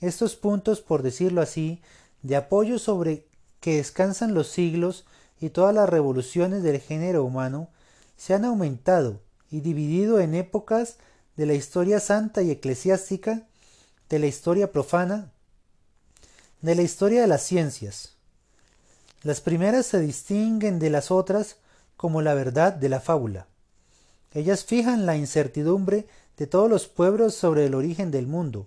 estos 0.00 0.36
puntos, 0.36 0.80
por 0.80 1.02
decirlo 1.02 1.40
así, 1.40 1.80
de 2.22 2.36
apoyo 2.36 2.78
sobre 2.78 3.26
que 3.60 3.76
descansan 3.76 4.34
los 4.34 4.48
siglos 4.48 5.04
y 5.40 5.50
todas 5.50 5.74
las 5.74 5.88
revoluciones 5.88 6.62
del 6.62 6.80
género 6.80 7.24
humano, 7.24 7.68
se 8.16 8.34
han 8.34 8.44
aumentado 8.44 9.20
y 9.50 9.60
dividido 9.60 10.18
en 10.18 10.34
épocas 10.34 10.96
de 11.36 11.46
la 11.46 11.54
historia 11.54 12.00
santa 12.00 12.42
y 12.42 12.50
eclesiástica, 12.50 13.46
de 14.08 14.18
la 14.18 14.26
historia 14.26 14.72
profana, 14.72 15.30
de 16.60 16.74
la 16.74 16.82
historia 16.82 17.22
de 17.22 17.26
las 17.26 17.42
ciencias. 17.42 18.16
Las 19.22 19.40
primeras 19.40 19.86
se 19.86 20.00
distinguen 20.00 20.78
de 20.78 20.90
las 20.90 21.10
otras 21.10 21.56
como 21.96 22.22
la 22.22 22.34
verdad 22.34 22.72
de 22.72 22.88
la 22.88 23.00
fábula. 23.00 23.46
Ellas 24.34 24.64
fijan 24.64 25.04
la 25.04 25.16
incertidumbre 25.16 26.06
de 26.38 26.46
todos 26.46 26.70
los 26.70 26.88
pueblos 26.88 27.34
sobre 27.34 27.66
el 27.66 27.74
origen 27.74 28.10
del 28.10 28.26
mundo. 28.26 28.66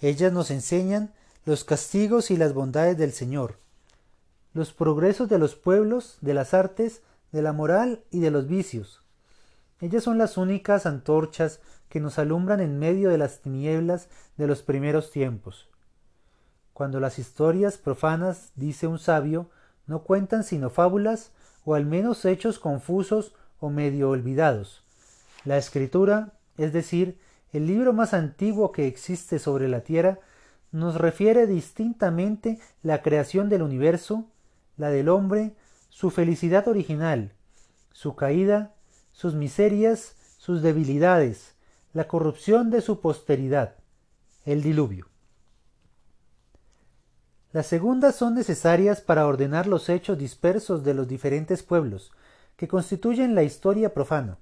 Ellas 0.00 0.32
nos 0.32 0.50
enseñan 0.50 1.12
los 1.46 1.64
castigos 1.64 2.30
y 2.30 2.36
las 2.36 2.52
bondades 2.52 2.98
del 2.98 3.12
Señor, 3.12 3.58
los 4.52 4.72
progresos 4.72 5.28
de 5.28 5.38
los 5.38 5.54
pueblos, 5.54 6.18
de 6.20 6.34
las 6.34 6.52
artes, 6.52 7.00
de 7.32 7.40
la 7.40 7.52
moral 7.52 8.02
y 8.10 8.20
de 8.20 8.30
los 8.30 8.48
vicios. 8.48 9.02
Ellas 9.80 10.04
son 10.04 10.18
las 10.18 10.36
únicas 10.36 10.84
antorchas 10.84 11.60
que 11.88 12.00
nos 12.00 12.18
alumbran 12.18 12.60
en 12.60 12.78
medio 12.78 13.08
de 13.08 13.16
las 13.16 13.40
tinieblas 13.40 14.08
de 14.36 14.46
los 14.46 14.62
primeros 14.62 15.10
tiempos. 15.10 15.68
Cuando 16.74 17.00
las 17.00 17.18
historias 17.18 17.78
profanas, 17.78 18.50
dice 18.56 18.86
un 18.86 18.98
sabio, 18.98 19.48
no 19.86 20.02
cuentan 20.02 20.44
sino 20.44 20.68
fábulas 20.68 21.30
o 21.64 21.74
al 21.74 21.86
menos 21.86 22.24
hechos 22.24 22.58
confusos 22.58 23.34
o 23.58 23.70
medio 23.70 24.10
olvidados. 24.10 24.84
La 25.44 25.56
escritura, 25.56 26.34
es 26.56 26.72
decir, 26.72 27.18
el 27.52 27.66
libro 27.66 27.92
más 27.92 28.14
antiguo 28.14 28.72
que 28.72 28.86
existe 28.86 29.38
sobre 29.38 29.68
la 29.68 29.80
tierra, 29.80 30.18
nos 30.70 30.96
refiere 30.96 31.46
distintamente 31.46 32.58
la 32.82 33.02
creación 33.02 33.48
del 33.48 33.62
universo, 33.62 34.26
la 34.76 34.90
del 34.90 35.08
hombre, 35.08 35.54
su 35.88 36.10
felicidad 36.10 36.68
original, 36.68 37.32
su 37.92 38.14
caída, 38.14 38.74
sus 39.12 39.34
miserias, 39.34 40.14
sus 40.36 40.62
debilidades, 40.62 41.54
la 41.92 42.06
corrupción 42.06 42.70
de 42.70 42.80
su 42.80 43.00
posteridad, 43.00 43.76
el 44.44 44.62
diluvio. 44.62 45.08
Las 47.52 47.66
segundas 47.66 48.14
son 48.14 48.34
necesarias 48.34 49.00
para 49.00 49.26
ordenar 49.26 49.66
los 49.66 49.88
hechos 49.88 50.18
dispersos 50.18 50.84
de 50.84 50.92
los 50.92 51.08
diferentes 51.08 51.62
pueblos, 51.62 52.12
que 52.56 52.68
constituyen 52.68 53.34
la 53.34 53.42
historia 53.42 53.94
profana. 53.94 54.38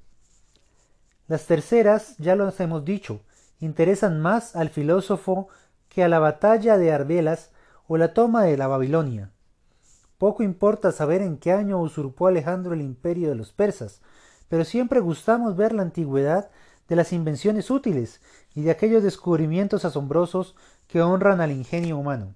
Las 1.28 1.46
terceras, 1.46 2.16
ya 2.18 2.36
lo 2.36 2.52
hemos 2.56 2.84
dicho, 2.84 3.20
interesan 3.58 4.20
más 4.20 4.54
al 4.54 4.70
filósofo 4.70 5.48
que 5.88 6.04
a 6.04 6.08
la 6.08 6.18
batalla 6.18 6.78
de 6.78 6.92
Arbelas 6.92 7.50
o 7.88 7.96
la 7.96 8.14
toma 8.14 8.44
de 8.44 8.56
la 8.56 8.68
Babilonia. 8.68 9.32
Poco 10.18 10.42
importa 10.42 10.92
saber 10.92 11.22
en 11.22 11.36
qué 11.36 11.52
año 11.52 11.80
usurpó 11.80 12.28
Alejandro 12.28 12.74
el 12.74 12.80
imperio 12.80 13.28
de 13.28 13.34
los 13.34 13.52
persas, 13.52 14.00
pero 14.48 14.64
siempre 14.64 15.00
gustamos 15.00 15.56
ver 15.56 15.72
la 15.72 15.82
antigüedad 15.82 16.50
de 16.88 16.96
las 16.96 17.12
invenciones 17.12 17.70
útiles 17.70 18.20
y 18.54 18.62
de 18.62 18.70
aquellos 18.70 19.02
descubrimientos 19.02 19.84
asombrosos 19.84 20.54
que 20.86 21.02
honran 21.02 21.40
al 21.40 21.50
ingenio 21.50 21.98
humano. 21.98 22.34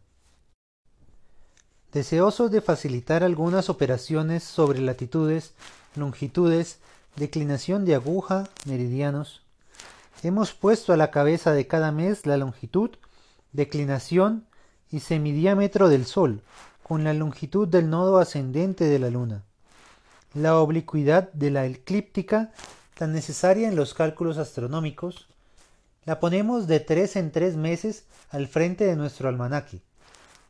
Deseosos 1.93 2.51
de 2.51 2.61
facilitar 2.61 3.25
algunas 3.25 3.69
operaciones 3.69 4.43
sobre 4.45 4.81
latitudes, 4.81 5.55
longitudes, 5.97 6.81
declinación 7.17 7.85
de 7.85 7.95
aguja, 7.95 8.49
meridianos, 8.67 9.43
hemos 10.23 10.53
puesto 10.53 10.93
a 10.93 10.97
la 10.97 11.11
cabeza 11.11 11.53
de 11.53 11.67
cada 11.67 11.93
mes 11.93 12.27
la 12.27 12.37
longitud, 12.37 12.91
declinación 13.53 14.47
y 14.91 15.01
semidiámetro 15.01 15.89
del 15.89 16.07
Sol, 16.07 16.43
con 16.83 17.05
la 17.05 17.15
longitud 17.15 17.69
del 17.69 17.89
nodo 17.89 18.19
ascendente 18.19 18.85
de 18.85 18.99
la 18.99 19.11
Luna, 19.11 19.45
la 20.35 20.59
oblicuidad 20.59 21.33
de 21.33 21.51
la 21.51 21.67
eclíptica 21.67 22.53
tan 22.97 23.13
necesaria 23.13 23.69
en 23.69 23.77
los 23.77 23.95
cálculos 23.95 24.39
astronómicos, 24.39 25.29
la 26.05 26.21
ponemos 26.21 26.67
de 26.67 26.81
tres 26.81 27.17
en 27.17 27.31
tres 27.31 27.57
meses 27.57 28.05
al 28.31 28.49
frente 28.49 28.85
de 28.85 28.97
nuestro 28.97 29.29
almanaque. 29.29 29.81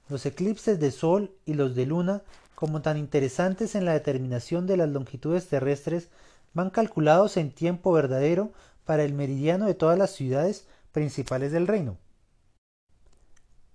Los 0.09 0.27
eclipses 0.27 0.81
de 0.81 0.91
Sol 0.91 1.31
y 1.45 1.55
los 1.55 1.75
de 1.75 1.87
Luna, 1.87 2.23
como 2.55 2.83
tan 2.83 2.97
interesantes 2.97 3.75
en 3.75 3.85
la 3.85 3.93
determinación 3.93 4.67
de 4.67 4.77
las 4.77 4.89
longitudes 4.89 5.47
terrestres, 5.49 6.09
van 6.53 6.71
calculados 6.71 7.37
en 7.37 7.53
tiempo 7.53 7.93
verdadero 7.93 8.53
para 8.85 9.05
el 9.05 9.13
meridiano 9.15 9.67
de 9.67 9.75
todas 9.75 9.99
las 9.99 10.11
ciudades 10.11 10.67
principales 10.93 11.53
del 11.53 11.67
reino. 11.67 11.97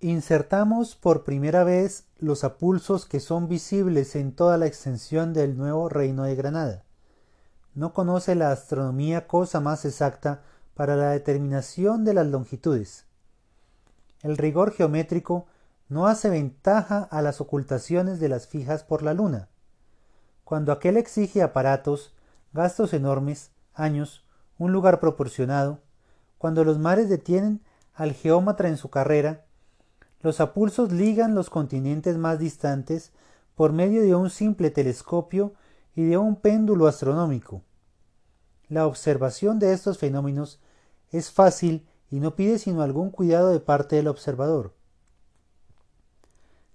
Insertamos 0.02 0.96
por 0.96 1.24
primera 1.24 1.64
vez 1.64 2.06
los 2.18 2.44
apulsos 2.44 3.06
que 3.06 3.20
son 3.20 3.48
visibles 3.48 4.16
en 4.16 4.34
toda 4.34 4.58
la 4.58 4.68
extensión 4.68 5.34
del 5.34 5.58
nuevo 5.58 5.90
reino 5.90 6.24
de 6.24 6.36
Granada 6.36 6.86
no 7.76 7.94
conoce 7.94 8.36
la 8.36 8.52
astronomía 8.52 9.28
cosa 9.28 9.60
más 9.60 9.84
exacta 9.86 10.42
para 10.74 10.96
la 10.96 11.12
determinación 11.12 12.06
de 12.06 12.14
las 12.14 12.26
longitudes. 12.26 13.06
El 14.24 14.38
rigor 14.38 14.72
geométrico 14.72 15.46
no 15.90 16.08
hace 16.08 16.30
ventaja 16.30 17.04
a 17.12 17.22
las 17.22 17.42
ocultaciones 17.42 18.20
de 18.20 18.30
las 18.30 18.48
fijas 18.48 18.84
por 18.84 19.04
la 19.04 19.14
luna. 19.14 19.50
Cuando 20.46 20.72
aquel 20.72 20.96
exige 20.98 21.44
aparatos, 21.44 22.14
gastos 22.56 22.94
enormes, 22.94 23.52
años, 23.74 24.24
un 24.58 24.72
lugar 24.72 25.02
proporcionado, 25.02 25.82
cuando 26.38 26.64
los 26.64 26.80
mares 26.80 27.10
detienen 27.10 27.62
al 27.94 28.14
geómatra 28.14 28.70
en 28.70 28.78
su 28.78 28.90
carrera, 28.90 29.46
los 30.22 30.40
apulsos 30.40 30.94
ligan 30.94 31.36
los 31.36 31.50
continentes 31.50 32.18
más 32.18 32.40
distantes 32.40 33.12
por 33.56 33.74
medio 33.74 34.02
de 34.02 34.16
un 34.16 34.30
simple 34.30 34.72
telescopio 34.72 35.54
y 35.96 36.06
de 36.06 36.18
un 36.18 36.38
péndulo 36.38 36.88
astronómico. 36.88 37.62
La 38.70 38.88
observación 38.88 39.60
de 39.60 39.74
estos 39.74 39.98
fenómenos 39.98 40.62
es 41.12 41.32
fácil 41.32 41.86
y 42.10 42.22
no 42.22 42.38
pide 42.38 42.58
sino 42.58 42.82
algún 42.82 43.12
cuidado 43.12 43.50
de 43.50 43.60
parte 43.60 43.98
del 43.98 44.08
observador. 44.08 44.74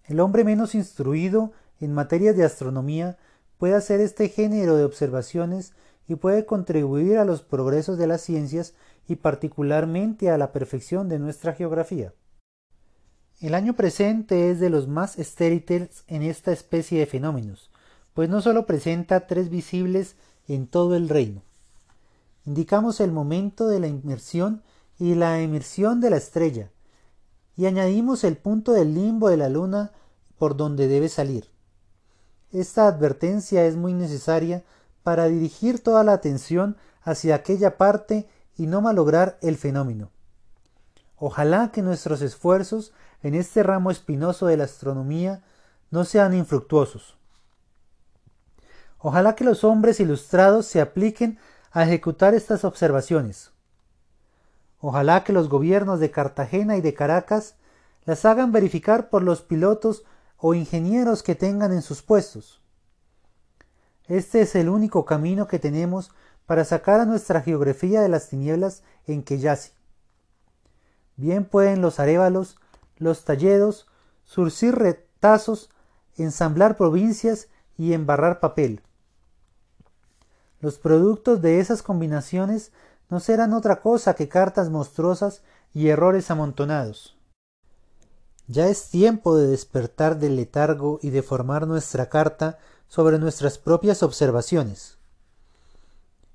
El 0.04 0.20
hombre 0.20 0.44
menos 0.44 0.74
instruido 0.74 1.52
en 1.80 1.94
materias 1.94 2.36
de 2.36 2.44
astronomía 2.44 3.16
puede 3.60 3.74
hacer 3.74 4.00
este 4.00 4.30
género 4.30 4.74
de 4.76 4.84
observaciones 4.84 5.74
y 6.08 6.14
puede 6.14 6.46
contribuir 6.46 7.18
a 7.18 7.26
los 7.26 7.42
progresos 7.42 7.98
de 7.98 8.06
las 8.06 8.22
ciencias 8.22 8.72
y 9.06 9.16
particularmente 9.16 10.30
a 10.30 10.38
la 10.38 10.50
perfección 10.50 11.10
de 11.10 11.18
nuestra 11.18 11.52
geografía. 11.52 12.14
El 13.38 13.54
año 13.54 13.76
presente 13.76 14.50
es 14.50 14.60
de 14.60 14.70
los 14.70 14.88
más 14.88 15.18
estériles 15.18 16.04
en 16.06 16.22
esta 16.22 16.52
especie 16.52 17.00
de 17.00 17.04
fenómenos, 17.04 17.70
pues 18.14 18.30
no 18.30 18.40
sólo 18.40 18.64
presenta 18.64 19.26
tres 19.26 19.50
visibles 19.50 20.16
en 20.48 20.66
todo 20.66 20.96
el 20.96 21.10
reino. 21.10 21.42
Indicamos 22.46 22.98
el 23.00 23.12
momento 23.12 23.68
de 23.68 23.78
la 23.78 23.88
inmersión 23.88 24.62
y 24.98 25.16
la 25.16 25.38
emersión 25.42 26.00
de 26.00 26.08
la 26.08 26.16
estrella, 26.16 26.70
y 27.58 27.66
añadimos 27.66 28.24
el 28.24 28.38
punto 28.38 28.72
del 28.72 28.94
limbo 28.94 29.28
de 29.28 29.36
la 29.36 29.50
luna 29.50 29.92
por 30.38 30.56
donde 30.56 30.88
debe 30.88 31.10
salir. 31.10 31.50
Esta 32.52 32.88
advertencia 32.88 33.64
es 33.64 33.76
muy 33.76 33.94
necesaria 33.94 34.64
para 35.02 35.26
dirigir 35.26 35.82
toda 35.82 36.02
la 36.04 36.12
atención 36.12 36.76
hacia 37.02 37.34
aquella 37.34 37.76
parte 37.76 38.28
y 38.56 38.66
no 38.66 38.80
malograr 38.80 39.38
el 39.40 39.56
fenómeno. 39.56 40.10
Ojalá 41.16 41.70
que 41.70 41.82
nuestros 41.82 42.22
esfuerzos 42.22 42.92
en 43.22 43.34
este 43.34 43.62
ramo 43.62 43.90
espinoso 43.90 44.46
de 44.46 44.56
la 44.56 44.64
astronomía 44.64 45.42
no 45.90 46.04
sean 46.04 46.34
infructuosos. 46.34 47.16
Ojalá 48.98 49.34
que 49.34 49.44
los 49.44 49.64
hombres 49.64 50.00
ilustrados 50.00 50.66
se 50.66 50.80
apliquen 50.80 51.38
a 51.72 51.84
ejecutar 51.84 52.34
estas 52.34 52.64
observaciones. 52.64 53.52
Ojalá 54.80 55.24
que 55.24 55.32
los 55.32 55.48
gobiernos 55.48 56.00
de 56.00 56.10
Cartagena 56.10 56.76
y 56.76 56.80
de 56.80 56.94
Caracas 56.94 57.54
las 58.04 58.24
hagan 58.24 58.50
verificar 58.50 59.08
por 59.08 59.22
los 59.22 59.42
pilotos 59.42 60.04
o 60.40 60.54
ingenieros 60.54 61.22
que 61.22 61.34
tengan 61.34 61.72
en 61.72 61.82
sus 61.82 62.02
puestos. 62.02 62.60
Este 64.08 64.40
es 64.40 64.54
el 64.54 64.68
único 64.68 65.04
camino 65.04 65.46
que 65.46 65.58
tenemos 65.58 66.10
para 66.46 66.64
sacar 66.64 66.98
a 66.98 67.04
nuestra 67.04 67.42
geografía 67.42 68.00
de 68.00 68.08
las 68.08 68.28
tinieblas 68.28 68.82
en 69.06 69.22
que 69.22 69.38
yace. 69.38 69.72
Bien 71.16 71.44
pueden 71.44 71.80
los 71.82 72.00
arévalos, 72.00 72.56
los 72.96 73.24
talledos, 73.24 73.86
surcir 74.24 74.74
retazos, 74.74 75.70
ensamblar 76.16 76.76
provincias 76.76 77.48
y 77.76 77.92
embarrar 77.92 78.40
papel. 78.40 78.82
Los 80.60 80.78
productos 80.78 81.40
de 81.40 81.60
esas 81.60 81.82
combinaciones 81.82 82.72
no 83.10 83.20
serán 83.20 83.52
otra 83.52 83.80
cosa 83.80 84.14
que 84.14 84.28
cartas 84.28 84.70
monstruosas 84.70 85.42
y 85.72 85.88
errores 85.88 86.30
amontonados. 86.30 87.19
Ya 88.52 88.66
es 88.66 88.88
tiempo 88.88 89.36
de 89.36 89.46
despertar 89.46 90.18
del 90.18 90.34
letargo 90.34 90.98
y 91.02 91.10
de 91.10 91.22
formar 91.22 91.68
nuestra 91.68 92.08
carta 92.08 92.58
sobre 92.88 93.20
nuestras 93.20 93.58
propias 93.58 94.02
observaciones. 94.02 94.98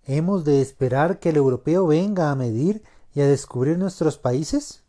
¿Hemos 0.06 0.46
de 0.46 0.62
esperar 0.62 1.20
que 1.20 1.32
el 1.32 1.36
europeo 1.36 1.86
venga 1.86 2.32
a 2.32 2.36
medir 2.36 2.84
y 3.14 3.20
a 3.20 3.28
descubrir 3.28 3.78
nuestros 3.78 4.18
países? 4.18 4.82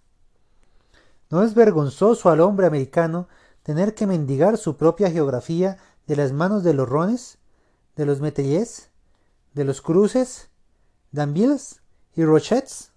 ¿No 1.29 1.43
es 1.43 1.55
vergonzoso 1.55 2.31
al 2.31 2.41
hombre 2.41 2.69
americano 2.69 3.27
tener 3.65 3.97
que 3.97 4.07
mendigar 4.07 4.57
su 4.57 4.77
propia 4.77 5.11
geografía 5.11 5.79
de 6.07 6.15
las 6.15 6.31
manos 6.31 6.63
de 6.63 6.75
los 6.75 6.89
Rones, 6.89 7.39
de 7.97 8.07
los 8.07 8.21
Metellés, 8.21 8.91
de 9.53 9.65
los 9.65 9.83
cruces, 9.83 10.49
Danvilles 11.11 11.81
y 12.15 12.25
Rochets? 12.25 12.93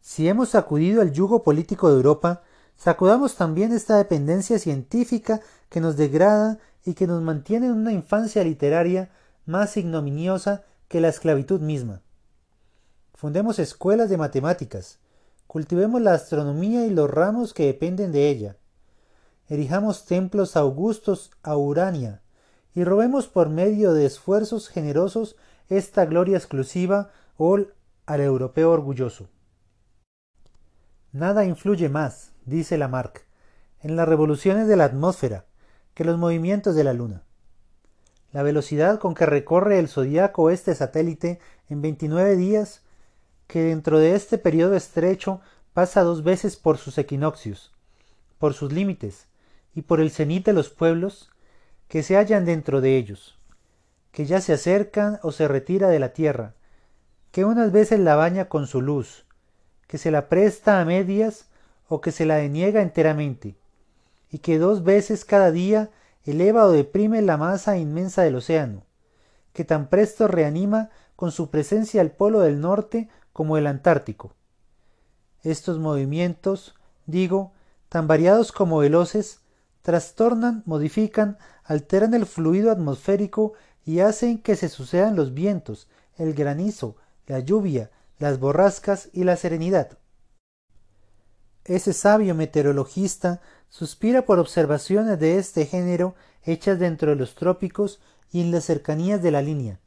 Si 0.00 0.28
hemos 0.28 0.50
sacudido 0.50 1.02
el 1.02 1.10
yugo 1.10 1.42
político 1.42 1.88
de 1.88 1.96
Europa, 1.96 2.44
sacudamos 2.76 3.36
también 3.36 3.72
esta 3.72 3.96
dependencia 3.96 4.58
científica 4.58 5.40
que 5.68 5.80
nos 5.80 5.96
degrada 5.96 6.58
y 6.84 6.94
que 6.94 7.06
nos 7.06 7.22
mantiene 7.22 7.66
en 7.66 7.72
una 7.72 7.92
infancia 7.92 8.42
literaria 8.44 9.10
más 9.46 9.76
ignominiosa 9.76 10.64
que 10.88 11.00
la 11.00 11.08
esclavitud 11.08 11.60
misma. 11.60 12.02
Fundemos 13.14 13.58
escuelas 13.58 14.10
de 14.10 14.16
matemáticas, 14.16 14.98
cultivemos 15.46 16.00
la 16.00 16.14
astronomía 16.14 16.86
y 16.86 16.90
los 16.90 17.10
ramos 17.10 17.54
que 17.54 17.66
dependen 17.66 18.10
de 18.10 18.28
ella, 18.28 18.56
erijamos 19.48 20.06
templos 20.06 20.56
augustos 20.56 21.30
a 21.42 21.56
Urania, 21.56 22.22
y 22.74 22.84
robemos 22.84 23.28
por 23.28 23.48
medio 23.48 23.92
de 23.92 24.06
esfuerzos 24.06 24.68
generosos 24.68 25.36
esta 25.68 26.06
gloria 26.06 26.36
exclusiva 26.36 27.10
al 28.06 28.20
europeo 28.20 28.70
orgulloso. 28.70 29.28
Nada 31.12 31.44
influye 31.44 31.88
más, 31.88 32.31
dice 32.44 32.78
Lamarck, 32.78 33.24
en 33.80 33.96
las 33.96 34.08
revoluciones 34.08 34.68
de 34.68 34.76
la 34.76 34.84
atmósfera 34.84 35.44
que 35.94 36.04
los 36.04 36.18
movimientos 36.18 36.74
de 36.74 36.84
la 36.84 36.92
Luna. 36.92 37.22
La 38.32 38.42
velocidad 38.42 38.98
con 38.98 39.14
que 39.14 39.26
recorre 39.26 39.78
el 39.78 39.88
zodiaco 39.88 40.50
este 40.50 40.74
satélite 40.74 41.38
en 41.68 41.82
29 41.82 42.36
días, 42.36 42.82
que 43.46 43.62
dentro 43.62 43.98
de 43.98 44.14
este 44.14 44.38
periodo 44.38 44.74
estrecho 44.74 45.40
pasa 45.74 46.02
dos 46.02 46.22
veces 46.22 46.56
por 46.56 46.78
sus 46.78 46.96
equinoccios, 46.96 47.72
por 48.38 48.54
sus 48.54 48.72
límites 48.72 49.28
y 49.74 49.82
por 49.82 50.00
el 50.00 50.10
cenit 50.10 50.46
de 50.46 50.52
los 50.52 50.70
pueblos, 50.70 51.30
que 51.88 52.02
se 52.02 52.16
hallan 52.16 52.46
dentro 52.46 52.80
de 52.80 52.96
ellos, 52.96 53.38
que 54.12 54.24
ya 54.24 54.40
se 54.40 54.54
acercan 54.54 55.18
o 55.22 55.32
se 55.32 55.46
retira 55.46 55.88
de 55.88 55.98
la 55.98 56.14
tierra, 56.14 56.54
que 57.30 57.44
unas 57.44 57.72
veces 57.72 58.00
la 58.00 58.16
baña 58.16 58.48
con 58.48 58.66
su 58.66 58.80
luz, 58.80 59.26
que 59.86 59.98
se 59.98 60.10
la 60.10 60.30
presta 60.30 60.80
a 60.80 60.84
medias 60.86 61.50
o 61.94 62.00
que 62.00 62.10
se 62.10 62.24
la 62.24 62.36
deniega 62.36 62.80
enteramente, 62.80 63.54
y 64.30 64.38
que 64.38 64.56
dos 64.56 64.82
veces 64.82 65.26
cada 65.26 65.50
día 65.50 65.90
eleva 66.24 66.64
o 66.64 66.70
deprime 66.70 67.20
la 67.20 67.36
masa 67.36 67.76
inmensa 67.76 68.22
del 68.22 68.36
océano, 68.36 68.86
que 69.52 69.66
tan 69.66 69.90
presto 69.90 70.26
reanima 70.26 70.88
con 71.16 71.32
su 71.32 71.50
presencia 71.50 72.00
el 72.00 72.10
polo 72.10 72.40
del 72.40 72.62
norte 72.62 73.10
como 73.34 73.58
el 73.58 73.66
Antártico. 73.66 74.32
Estos 75.42 75.78
movimientos, 75.78 76.74
digo, 77.04 77.52
tan 77.90 78.06
variados 78.06 78.52
como 78.52 78.78
veloces, 78.78 79.40
trastornan, 79.82 80.62
modifican, 80.64 81.36
alteran 81.62 82.14
el 82.14 82.24
fluido 82.24 82.72
atmosférico 82.72 83.52
y 83.84 84.00
hacen 84.00 84.38
que 84.38 84.56
se 84.56 84.70
sucedan 84.70 85.14
los 85.14 85.34
vientos, 85.34 85.88
el 86.16 86.32
granizo, 86.32 86.96
la 87.26 87.40
lluvia, 87.40 87.90
las 88.18 88.40
borrascas 88.40 89.10
y 89.12 89.24
la 89.24 89.36
serenidad. 89.36 89.98
Ese 91.64 91.92
sabio 91.92 92.34
meteorologista 92.34 93.40
suspira 93.68 94.22
por 94.22 94.38
observaciones 94.38 95.18
de 95.18 95.38
este 95.38 95.64
género 95.66 96.14
hechas 96.44 96.78
dentro 96.78 97.10
de 97.10 97.16
los 97.16 97.34
trópicos 97.34 98.00
y 98.32 98.40
en 98.40 98.50
las 98.50 98.64
cercanías 98.64 99.22
de 99.22 99.30
la 99.30 99.42
línea. 99.42 99.78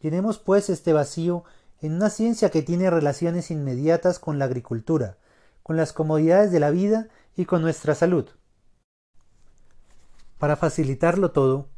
Tenemos 0.00 0.38
pues 0.38 0.70
este 0.70 0.92
vacío 0.92 1.44
en 1.80 1.94
una 1.94 2.10
ciencia 2.10 2.50
que 2.50 2.62
tiene 2.62 2.90
relaciones 2.90 3.50
inmediatas 3.50 4.18
con 4.18 4.38
la 4.38 4.44
agricultura, 4.44 5.18
con 5.62 5.76
las 5.76 5.92
comodidades 5.92 6.52
de 6.52 6.60
la 6.60 6.70
vida 6.70 7.08
y 7.36 7.44
con 7.44 7.60
nuestra 7.60 7.94
salud. 7.94 8.26
Para 10.38 10.56
facilitarlo 10.56 11.32
todo, 11.32 11.68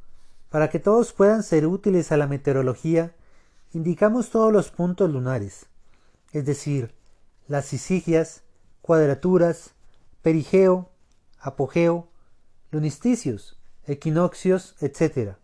para 0.51 0.69
que 0.69 0.79
todos 0.79 1.13
puedan 1.13 1.43
ser 1.43 1.67
útiles 1.67 2.13
a 2.13 2.17
la 2.17 2.27
meteorología, 2.27 3.15
indicamos 3.73 4.31
todos 4.31 4.53
los 4.53 4.71
puntos 4.71 5.11
lunares, 5.11 5.67
es 6.33 6.45
decir, 6.45 6.95
las 7.47 7.73
isigias, 7.73 8.43
cuadraturas, 8.89 9.73
perigeo, 10.23 10.89
apogeo, 11.39 12.09
lunisticios, 12.71 13.59
equinoccios, 13.85 14.77
etc. 14.81 15.35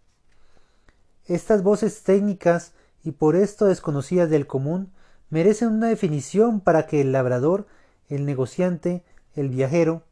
Estas 1.27 1.63
voces 1.63 2.05
técnicas 2.05 2.73
y 3.03 3.11
por 3.11 3.37
esto 3.37 3.67
desconocidas 3.67 4.31
del 4.31 4.47
común 4.47 4.95
merecen 5.29 5.69
una 5.69 5.89
definición 5.89 6.63
para 6.63 6.87
que 6.87 7.03
el 7.03 7.13
labrador, 7.13 7.67
el 8.09 8.25
negociante, 8.25 9.05
el 9.35 9.51
viajero, 9.51 10.05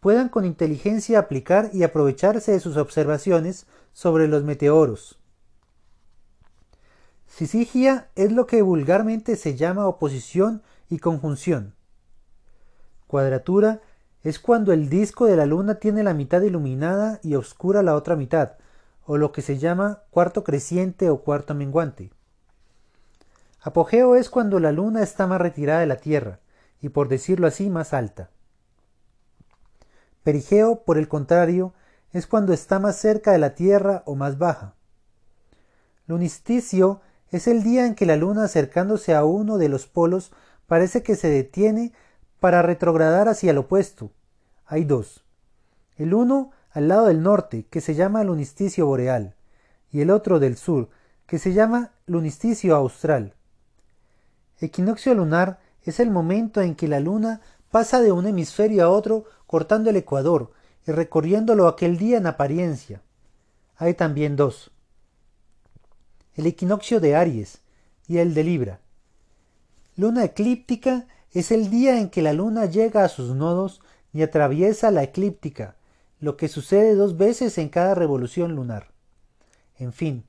puedan 0.00 0.28
con 0.28 0.44
inteligencia 0.44 1.20
aplicar 1.20 1.70
y 1.72 1.84
aprovecharse 1.84 2.50
de 2.50 2.58
sus 2.58 2.76
observaciones 2.76 3.68
sobre 3.92 4.26
los 4.26 4.42
meteoros. 4.42 5.20
Sisigia 7.28 8.08
es 8.16 8.32
lo 8.32 8.48
que 8.48 8.60
vulgarmente 8.62 9.36
se 9.36 9.54
llama 9.54 9.86
oposición 9.86 10.64
y 10.88 10.98
conjunción. 10.98 11.76
Cuadratura 13.10 13.80
es 14.22 14.38
cuando 14.38 14.72
el 14.72 14.88
disco 14.88 15.26
de 15.26 15.34
la 15.34 15.44
luna 15.44 15.80
tiene 15.80 16.04
la 16.04 16.14
mitad 16.14 16.42
iluminada 16.42 17.18
y 17.24 17.34
oscura 17.34 17.82
la 17.82 17.96
otra 17.96 18.14
mitad, 18.14 18.52
o 19.04 19.16
lo 19.16 19.32
que 19.32 19.42
se 19.42 19.58
llama 19.58 20.04
cuarto 20.10 20.44
creciente 20.44 21.10
o 21.10 21.20
cuarto 21.20 21.52
menguante. 21.56 22.12
Apogeo 23.62 24.14
es 24.14 24.30
cuando 24.30 24.60
la 24.60 24.70
luna 24.70 25.02
está 25.02 25.26
más 25.26 25.40
retirada 25.40 25.80
de 25.80 25.88
la 25.88 25.96
Tierra, 25.96 26.38
y 26.80 26.90
por 26.90 27.08
decirlo 27.08 27.48
así 27.48 27.68
más 27.68 27.94
alta. 27.94 28.30
Perigeo, 30.22 30.84
por 30.84 30.96
el 30.96 31.08
contrario, 31.08 31.74
es 32.12 32.28
cuando 32.28 32.52
está 32.52 32.78
más 32.78 32.94
cerca 32.94 33.32
de 33.32 33.38
la 33.38 33.56
Tierra 33.56 34.04
o 34.06 34.14
más 34.14 34.38
baja. 34.38 34.74
Lunisticio 36.06 37.00
es 37.32 37.48
el 37.48 37.64
día 37.64 37.86
en 37.86 37.96
que 37.96 38.06
la 38.06 38.14
luna 38.14 38.44
acercándose 38.44 39.16
a 39.16 39.24
uno 39.24 39.58
de 39.58 39.68
los 39.68 39.88
polos 39.88 40.30
parece 40.68 41.02
que 41.02 41.16
se 41.16 41.28
detiene 41.28 41.92
para 42.40 42.62
retrogradar 42.62 43.28
hacia 43.28 43.52
el 43.52 43.58
opuesto. 43.58 44.10
Hay 44.66 44.84
dos. 44.84 45.24
El 45.96 46.14
uno 46.14 46.50
al 46.70 46.88
lado 46.88 47.06
del 47.06 47.22
norte, 47.22 47.66
que 47.70 47.80
se 47.80 47.94
llama 47.94 48.24
lunisticio 48.24 48.86
boreal, 48.86 49.34
y 49.92 50.00
el 50.00 50.10
otro 50.10 50.38
del 50.38 50.56
sur, 50.56 50.88
que 51.26 51.38
se 51.38 51.52
llama 51.52 51.92
lunisticio 52.06 52.74
austral. 52.74 53.34
Equinoccio 54.58 55.14
lunar 55.14 55.60
es 55.82 56.00
el 56.00 56.10
momento 56.10 56.60
en 56.60 56.74
que 56.74 56.88
la 56.88 57.00
luna 57.00 57.40
pasa 57.70 58.00
de 58.00 58.12
un 58.12 58.26
hemisferio 58.26 58.84
a 58.84 58.90
otro 58.90 59.24
cortando 59.46 59.90
el 59.90 59.96
ecuador 59.96 60.52
y 60.86 60.92
recorriéndolo 60.92 61.66
aquel 61.66 61.98
día 61.98 62.18
en 62.18 62.26
apariencia. 62.26 63.02
Hay 63.76 63.94
también 63.94 64.36
dos. 64.36 64.70
El 66.34 66.46
equinoccio 66.46 67.00
de 67.00 67.16
Aries 67.16 67.60
y 68.06 68.18
el 68.18 68.34
de 68.34 68.44
Libra. 68.44 68.80
Luna 69.96 70.24
eclíptica 70.24 71.06
es 71.32 71.52
el 71.52 71.70
día 71.70 72.00
en 72.00 72.10
que 72.10 72.22
la 72.22 72.32
luna 72.32 72.66
llega 72.66 73.04
a 73.04 73.08
sus 73.08 73.34
nodos 73.34 73.80
y 74.12 74.22
atraviesa 74.22 74.90
la 74.90 75.04
eclíptica, 75.04 75.76
lo 76.18 76.36
que 76.36 76.48
sucede 76.48 76.94
dos 76.94 77.16
veces 77.16 77.56
en 77.58 77.68
cada 77.68 77.94
revolución 77.94 78.54
lunar. 78.56 78.90
En 79.78 79.92
fin, 79.92 80.24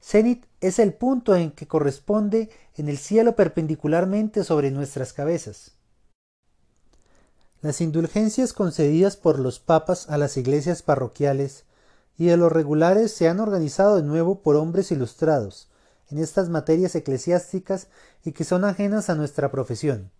cenit 0.00 0.44
es 0.60 0.78
el 0.78 0.92
punto 0.92 1.34
en 1.34 1.50
que 1.50 1.66
corresponde 1.66 2.50
en 2.76 2.88
el 2.88 2.98
cielo 2.98 3.34
perpendicularmente 3.34 4.44
sobre 4.44 4.70
nuestras 4.70 5.12
cabezas. 5.12 5.72
Las 7.62 7.80
indulgencias 7.80 8.52
concedidas 8.52 9.16
por 9.16 9.38
los 9.38 9.58
papas 9.58 10.10
a 10.10 10.18
las 10.18 10.36
iglesias 10.36 10.82
parroquiales 10.82 11.64
y 12.18 12.26
de 12.26 12.36
los 12.36 12.52
regulares 12.52 13.12
se 13.12 13.28
han 13.28 13.40
organizado 13.40 13.96
de 13.96 14.02
nuevo 14.02 14.42
por 14.42 14.56
hombres 14.56 14.92
ilustrados 14.92 15.70
en 16.10 16.18
estas 16.18 16.50
materias 16.50 16.94
eclesiásticas 16.94 17.88
y 18.22 18.32
que 18.32 18.44
son 18.44 18.64
ajenas 18.64 19.08
a 19.08 19.14
nuestra 19.14 19.50
profesión. 19.50 20.10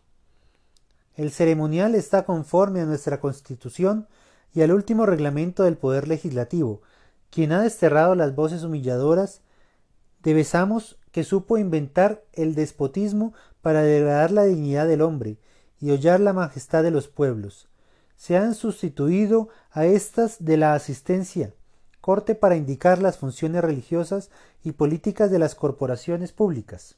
El 1.17 1.31
ceremonial 1.31 1.95
está 1.95 2.25
conforme 2.25 2.81
a 2.81 2.87
nuestra 2.87 3.21
Constitución 3.21 4.09
y 4.53 4.63
al 4.63 4.73
último 4.73 5.07
reglamento 5.07 5.63
del 5.63 5.77
Poder 5.77 6.09
Legislativo, 6.09 6.83
quien 7.31 7.53
ha 7.53 7.63
desterrado 7.63 8.15
las 8.15 8.35
voces 8.35 8.65
humilladoras 8.65 9.41
de 10.23 10.35
Besamos 10.35 10.99
que 11.13 11.23
supo 11.23 11.59
inventar 11.59 12.25
el 12.33 12.57
despotismo 12.57 13.33
para 13.63 13.83
degradar 13.83 14.33
la 14.33 14.45
dignidad 14.45 14.89
del 14.89 15.03
hombre 15.03 15.39
y 15.81 15.93
hollar 15.93 16.19
la 16.19 16.33
majestad 16.33 16.83
de 16.83 16.91
los 16.91 17.07
pueblos. 17.07 17.69
Se 18.17 18.37
han 18.37 18.55
sustituido 18.55 19.49
a 19.71 19.87
estas 19.87 20.45
de 20.45 20.57
la 20.57 20.75
asistencia, 20.75 21.53
corte 22.01 22.35
para 22.35 22.57
indicar 22.57 23.01
las 23.01 23.19
funciones 23.19 23.63
religiosas 23.63 24.31
y 24.65 24.73
políticas 24.73 25.31
de 25.31 25.39
las 25.39 25.55
corporaciones 25.55 26.33
públicas. 26.33 26.97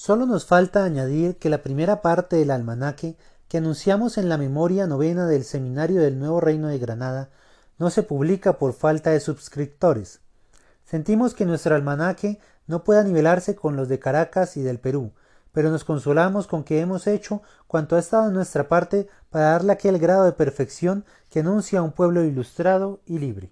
Solo 0.00 0.26
nos 0.26 0.46
falta 0.46 0.84
añadir 0.84 1.38
que 1.38 1.50
la 1.50 1.64
primera 1.64 2.02
parte 2.02 2.36
del 2.36 2.52
almanaque 2.52 3.16
que 3.48 3.58
anunciamos 3.58 4.16
en 4.16 4.28
la 4.28 4.38
memoria 4.38 4.86
novena 4.86 5.26
del 5.26 5.42
Seminario 5.42 6.00
del 6.00 6.20
Nuevo 6.20 6.40
Reino 6.40 6.68
de 6.68 6.78
Granada 6.78 7.30
no 7.78 7.90
se 7.90 8.04
publica 8.04 8.58
por 8.58 8.74
falta 8.74 9.10
de 9.10 9.18
suscriptores. 9.18 10.20
Sentimos 10.84 11.34
que 11.34 11.46
nuestro 11.46 11.74
almanaque 11.74 12.38
no 12.68 12.84
pueda 12.84 13.02
nivelarse 13.02 13.56
con 13.56 13.74
los 13.74 13.88
de 13.88 13.98
Caracas 13.98 14.56
y 14.56 14.62
del 14.62 14.78
Perú, 14.78 15.10
pero 15.50 15.68
nos 15.68 15.82
consolamos 15.82 16.46
con 16.46 16.62
que 16.62 16.78
hemos 16.78 17.08
hecho 17.08 17.42
cuanto 17.66 17.96
ha 17.96 17.98
estado 17.98 18.28
en 18.28 18.34
nuestra 18.34 18.68
parte 18.68 19.08
para 19.30 19.46
darle 19.46 19.72
aquel 19.72 19.98
grado 19.98 20.26
de 20.26 20.32
perfección 20.32 21.04
que 21.28 21.40
anuncia 21.40 21.82
un 21.82 21.90
pueblo 21.90 22.22
ilustrado 22.22 23.00
y 23.04 23.18
libre. 23.18 23.50